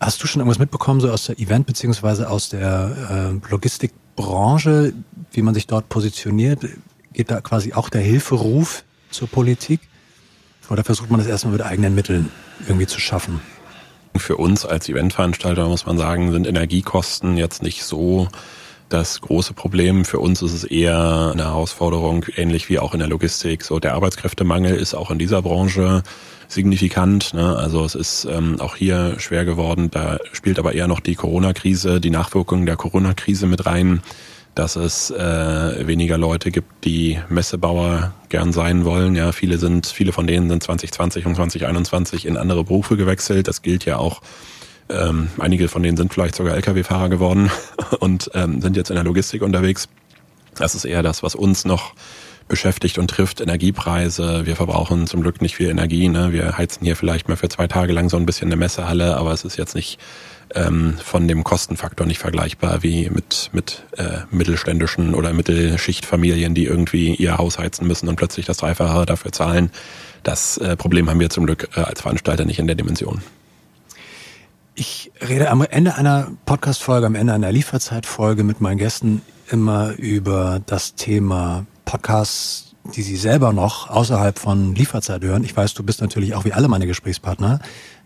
Hast 0.00 0.22
du 0.22 0.26
schon 0.26 0.40
irgendwas 0.40 0.58
mitbekommen, 0.60 1.00
so 1.00 1.10
aus 1.10 1.26
der 1.26 1.38
Event- 1.38 1.66
beziehungsweise 1.66 2.30
aus 2.30 2.48
der 2.50 3.32
äh, 3.42 3.50
Logistikbranche, 3.50 4.92
wie 5.32 5.42
man 5.42 5.54
sich 5.54 5.66
dort 5.66 5.88
positioniert? 5.88 6.60
Geht 7.12 7.30
da 7.30 7.40
quasi 7.40 7.72
auch 7.72 7.88
der 7.88 8.02
Hilferuf 8.02 8.84
zur 9.10 9.28
Politik? 9.28 9.80
Oder 10.70 10.84
versucht 10.84 11.10
man 11.10 11.18
das 11.18 11.26
erstmal 11.26 11.54
mit 11.54 11.62
eigenen 11.62 11.94
Mitteln 11.94 12.30
irgendwie 12.68 12.86
zu 12.86 13.00
schaffen? 13.00 13.40
Für 14.16 14.36
uns 14.36 14.64
als 14.64 14.88
Eventveranstalter 14.88 15.66
muss 15.66 15.86
man 15.86 15.98
sagen, 15.98 16.30
sind 16.32 16.46
Energiekosten 16.46 17.36
jetzt 17.36 17.62
nicht 17.62 17.82
so 17.84 18.28
das 18.88 19.20
große 19.20 19.54
Problem. 19.54 20.04
Für 20.04 20.18
uns 20.18 20.42
ist 20.42 20.52
es 20.52 20.64
eher 20.64 21.30
eine 21.32 21.44
Herausforderung, 21.44 22.24
ähnlich 22.36 22.68
wie 22.68 22.78
auch 22.78 22.94
in 22.94 23.00
der 23.00 23.08
Logistik. 23.08 23.62
So 23.64 23.78
der 23.78 23.94
Arbeitskräftemangel 23.94 24.74
ist 24.74 24.94
auch 24.94 25.10
in 25.10 25.18
dieser 25.18 25.42
Branche 25.42 26.02
signifikant. 26.48 27.34
Ne? 27.34 27.56
Also 27.56 27.84
es 27.84 27.94
ist 27.94 28.26
ähm, 28.30 28.60
auch 28.60 28.76
hier 28.76 29.16
schwer 29.18 29.44
geworden. 29.44 29.90
Da 29.90 30.18
spielt 30.32 30.58
aber 30.58 30.72
eher 30.72 30.88
noch 30.88 31.00
die 31.00 31.14
Corona-Krise, 31.14 32.00
die 32.00 32.10
Nachwirkungen 32.10 32.66
der 32.66 32.76
Corona-Krise 32.76 33.46
mit 33.46 33.66
rein, 33.66 34.02
dass 34.54 34.76
es 34.76 35.10
äh, 35.10 35.86
weniger 35.86 36.16
Leute 36.16 36.50
gibt, 36.50 36.84
die 36.84 37.18
Messebauer 37.28 38.14
gern 38.30 38.52
sein 38.52 38.84
wollen. 38.84 39.14
Ja, 39.14 39.32
viele 39.32 39.58
sind, 39.58 39.86
viele 39.86 40.12
von 40.12 40.26
denen 40.26 40.48
sind 40.48 40.62
2020 40.62 41.26
und 41.26 41.36
2021 41.36 42.26
in 42.26 42.36
andere 42.36 42.64
Berufe 42.64 42.96
gewechselt. 42.96 43.46
Das 43.46 43.62
gilt 43.62 43.84
ja 43.84 43.98
auch 43.98 44.22
ähm, 44.90 45.28
einige 45.38 45.68
von 45.68 45.82
denen 45.82 45.96
sind 45.96 46.12
vielleicht 46.12 46.34
sogar 46.34 46.54
Lkw-Fahrer 46.56 47.08
geworden 47.08 47.50
und 48.00 48.30
ähm, 48.34 48.60
sind 48.60 48.76
jetzt 48.76 48.90
in 48.90 48.96
der 48.96 49.04
Logistik 49.04 49.42
unterwegs. 49.42 49.88
Das 50.54 50.74
ist 50.74 50.84
eher 50.84 51.02
das, 51.02 51.22
was 51.22 51.34
uns 51.34 51.64
noch 51.64 51.94
beschäftigt 52.48 52.98
und 52.98 53.08
trifft. 53.08 53.40
Energiepreise. 53.40 54.46
Wir 54.46 54.56
verbrauchen 54.56 55.06
zum 55.06 55.20
Glück 55.20 55.40
nicht 55.42 55.54
viel 55.54 55.68
Energie. 55.68 56.08
Ne? 56.08 56.32
Wir 56.32 56.56
heizen 56.56 56.84
hier 56.84 56.96
vielleicht 56.96 57.28
mal 57.28 57.36
für 57.36 57.48
zwei 57.48 57.66
Tage 57.68 57.92
lang 57.92 58.08
so 58.08 58.16
ein 58.16 58.26
bisschen 58.26 58.48
eine 58.48 58.56
Messehalle, 58.56 59.16
aber 59.16 59.32
es 59.32 59.44
ist 59.44 59.56
jetzt 59.58 59.74
nicht 59.74 59.98
ähm, 60.54 60.96
von 61.02 61.28
dem 61.28 61.44
Kostenfaktor 61.44 62.06
nicht 62.06 62.18
vergleichbar 62.18 62.82
wie 62.82 63.10
mit, 63.10 63.50
mit 63.52 63.84
äh, 63.98 64.20
mittelständischen 64.30 65.14
oder 65.14 65.32
Mittelschichtfamilien, 65.32 66.54
die 66.54 66.64
irgendwie 66.64 67.14
ihr 67.14 67.36
Haus 67.36 67.58
heizen 67.58 67.86
müssen 67.86 68.08
und 68.08 68.16
plötzlich 68.16 68.46
das 68.46 68.56
Dreifache 68.56 69.04
dafür 69.04 69.32
zahlen. 69.32 69.70
Das 70.22 70.56
äh, 70.58 70.76
Problem 70.76 71.08
haben 71.10 71.20
wir 71.20 71.30
zum 71.30 71.46
Glück 71.46 71.68
äh, 71.76 71.80
als 71.80 72.00
Veranstalter 72.00 72.44
nicht 72.44 72.58
in 72.58 72.66
der 72.66 72.76
Dimension. 72.76 73.22
Ich 74.80 75.10
rede 75.20 75.50
am 75.50 75.62
Ende 75.62 75.96
einer 75.96 76.28
Podcast-Folge, 76.46 77.04
am 77.04 77.16
Ende 77.16 77.32
einer 77.32 77.50
Lieferzeitfolge 77.50 78.44
mit 78.44 78.60
meinen 78.60 78.78
Gästen 78.78 79.22
immer 79.50 79.94
über 79.96 80.60
das 80.64 80.94
Thema 80.94 81.66
Podcasts 81.84 82.76
die 82.94 83.02
Sie 83.02 83.16
selber 83.16 83.52
noch 83.52 83.90
außerhalb 83.90 84.38
von 84.38 84.74
Lieferzeit 84.74 85.22
hören. 85.22 85.44
Ich 85.44 85.54
weiß, 85.54 85.74
du 85.74 85.82
bist 85.82 86.00
natürlich 86.00 86.34
auch 86.34 86.46
wie 86.46 86.54
alle 86.54 86.68
meine 86.68 86.86
Gesprächspartner 86.86 87.60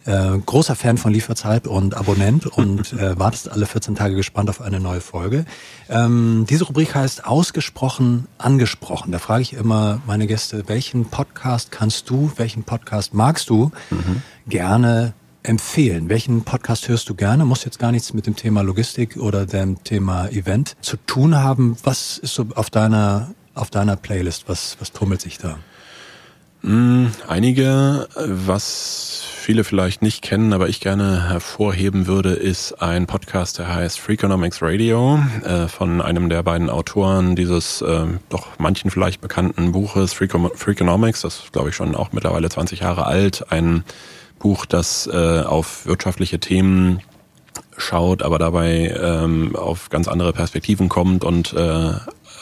äh, 0.06 0.38
großer 0.38 0.74
Fan 0.74 0.98
von 0.98 1.12
Lieferzeit 1.12 1.66
und 1.66 1.94
Abonnent 1.94 2.46
und 2.58 2.92
äh, 2.94 3.18
wartest 3.18 3.50
alle 3.50 3.66
14 3.66 3.94
Tage 3.94 4.16
gespannt 4.16 4.50
auf 4.50 4.60
eine 4.60 4.80
neue 4.80 5.00
Folge. 5.00 5.44
Ähm, 5.88 6.46
diese 6.48 6.64
Rubrik 6.64 6.94
heißt 6.94 7.24
Ausgesprochen 7.24 8.26
angesprochen. 8.38 9.12
Da 9.12 9.18
frage 9.18 9.42
ich 9.42 9.52
immer 9.52 10.00
meine 10.06 10.26
Gäste, 10.26 10.64
welchen 10.68 11.04
Podcast 11.04 11.70
kannst 11.70 12.10
du, 12.10 12.32
welchen 12.36 12.64
Podcast 12.64 13.14
magst 13.14 13.50
du 13.50 13.70
mhm. 13.90 14.22
gerne 14.48 15.14
empfehlen? 15.42 16.08
Welchen 16.08 16.42
Podcast 16.42 16.88
hörst 16.88 17.08
du 17.08 17.14
gerne? 17.14 17.44
Muss 17.44 17.64
jetzt 17.64 17.78
gar 17.78 17.92
nichts 17.92 18.12
mit 18.14 18.26
dem 18.26 18.36
Thema 18.36 18.62
Logistik 18.62 19.16
oder 19.16 19.46
dem 19.46 19.82
Thema 19.84 20.28
Event 20.28 20.76
zu 20.80 20.96
tun 20.96 21.36
haben. 21.36 21.76
Was 21.82 22.18
ist 22.18 22.34
so 22.34 22.46
auf 22.54 22.70
deiner 22.70 23.34
auf 23.54 23.70
deiner 23.70 23.96
Playlist? 23.96 24.44
Was, 24.48 24.76
was 24.80 24.92
tummelt 24.92 25.20
sich 25.20 25.38
da? 25.38 25.58
Mm, 26.62 27.06
einige, 27.26 28.08
was 28.14 29.24
viele 29.42 29.64
vielleicht 29.64 30.00
nicht 30.00 30.22
kennen, 30.22 30.52
aber 30.52 30.68
ich 30.68 30.78
gerne 30.78 31.28
hervorheben 31.28 32.06
würde, 32.06 32.30
ist 32.34 32.80
ein 32.80 33.08
Podcast, 33.08 33.58
der 33.58 33.74
heißt 33.74 33.98
Freakonomics 33.98 34.62
Radio 34.62 35.20
äh, 35.44 35.66
von 35.66 36.00
einem 36.00 36.28
der 36.28 36.44
beiden 36.44 36.70
Autoren 36.70 37.34
dieses 37.34 37.82
äh, 37.82 38.06
doch 38.28 38.46
manchen 38.58 38.92
vielleicht 38.92 39.20
bekannten 39.20 39.72
Buches 39.72 40.12
Freakonomics, 40.12 41.22
das 41.22 41.42
glaube 41.50 41.70
ich 41.70 41.74
schon 41.74 41.96
auch 41.96 42.12
mittlerweile 42.12 42.48
20 42.48 42.80
Jahre 42.80 43.06
alt, 43.06 43.50
ein 43.50 43.82
Buch, 44.42 44.66
das 44.66 45.06
äh, 45.06 45.42
auf 45.42 45.86
wirtschaftliche 45.86 46.40
Themen 46.40 47.00
schaut, 47.76 48.22
aber 48.22 48.38
dabei 48.38 48.92
ähm, 49.00 49.54
auf 49.54 49.88
ganz 49.88 50.08
andere 50.08 50.32
Perspektiven 50.32 50.88
kommt 50.88 51.24
und 51.24 51.52
äh, 51.52 51.92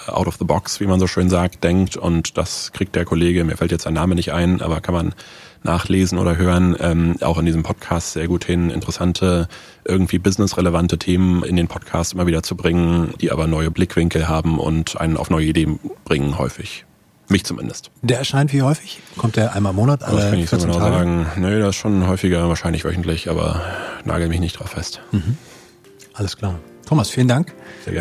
out 0.06 0.26
of 0.26 0.36
the 0.38 0.44
box, 0.44 0.80
wie 0.80 0.86
man 0.86 0.98
so 0.98 1.06
schön 1.06 1.28
sagt, 1.28 1.62
denkt. 1.62 1.98
Und 1.98 2.38
das 2.38 2.72
kriegt 2.72 2.96
der 2.96 3.04
Kollege, 3.04 3.44
mir 3.44 3.58
fällt 3.58 3.70
jetzt 3.70 3.82
sein 3.84 3.94
Name 3.94 4.14
nicht 4.14 4.32
ein, 4.32 4.62
aber 4.62 4.80
kann 4.80 4.94
man 4.94 5.14
nachlesen 5.62 6.18
oder 6.18 6.38
hören, 6.38 6.74
ähm, 6.80 7.16
auch 7.20 7.36
in 7.36 7.44
diesem 7.44 7.62
Podcast 7.62 8.14
sehr 8.14 8.28
gut 8.28 8.44
hin, 8.44 8.70
interessante, 8.70 9.46
irgendwie 9.84 10.18
businessrelevante 10.18 10.96
Themen 10.96 11.42
in 11.42 11.56
den 11.56 11.68
Podcast 11.68 12.14
immer 12.14 12.26
wieder 12.26 12.42
zu 12.42 12.56
bringen, 12.56 13.12
die 13.20 13.30
aber 13.30 13.46
neue 13.46 13.70
Blickwinkel 13.70 14.26
haben 14.26 14.58
und 14.58 14.98
einen 14.98 15.18
auf 15.18 15.28
neue 15.28 15.46
Ideen 15.46 15.78
bringen 16.04 16.38
häufig. 16.38 16.86
Mich 17.30 17.44
zumindest. 17.44 17.92
Der 18.02 18.18
erscheint 18.18 18.52
wie 18.52 18.62
häufig? 18.62 19.00
Kommt 19.16 19.36
der 19.36 19.54
einmal 19.54 19.70
im 19.70 19.76
Monat? 19.76 20.02
Alle 20.02 20.16
das 20.16 20.30
kann 20.30 20.38
ich 20.40 20.50
so 20.50 20.58
genau 20.58 20.78
Tage? 20.78 20.96
sagen. 20.96 21.26
Nee, 21.36 21.60
das 21.60 21.70
ist 21.70 21.76
schon 21.76 22.08
häufiger, 22.08 22.48
wahrscheinlich 22.48 22.84
wöchentlich, 22.84 23.30
aber 23.30 23.62
nagel 24.04 24.28
mich 24.28 24.40
nicht 24.40 24.58
drauf 24.58 24.70
fest. 24.70 25.00
Mhm. 25.12 25.38
Alles 26.12 26.36
klar. 26.36 26.58
Thomas, 26.86 27.08
vielen 27.08 27.28
Dank 27.28 27.54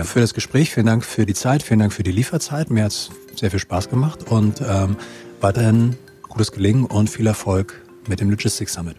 für 0.03 0.19
das 0.19 0.33
Gespräch, 0.33 0.73
vielen 0.73 0.87
Dank 0.87 1.05
für 1.05 1.27
die 1.27 1.35
Zeit, 1.35 1.61
vielen 1.61 1.79
Dank 1.79 1.93
für 1.93 2.01
die 2.01 2.11
Lieferzeit. 2.11 2.71
Mir 2.71 2.85
hat 2.85 2.91
es 2.91 3.11
sehr 3.35 3.51
viel 3.51 3.59
Spaß 3.59 3.89
gemacht 3.89 4.31
und 4.31 4.61
ähm, 4.67 4.97
weiterhin 5.41 5.95
gutes 6.27 6.51
Gelingen 6.51 6.85
und 6.85 7.07
viel 7.07 7.27
Erfolg 7.27 7.81
mit 8.07 8.19
dem 8.19 8.31
Logistics 8.31 8.73
Summit. 8.73 8.95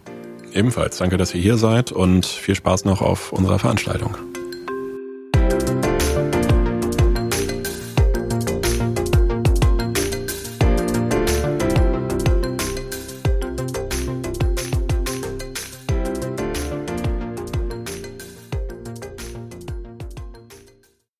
Ebenfalls 0.53 0.97
danke, 0.97 1.17
dass 1.17 1.33
ihr 1.35 1.41
hier 1.41 1.57
seid 1.57 1.91
und 1.91 2.25
viel 2.25 2.55
Spaß 2.55 2.85
noch 2.85 3.01
auf 3.01 3.33
unserer 3.33 3.59
Veranstaltung. 3.59 4.15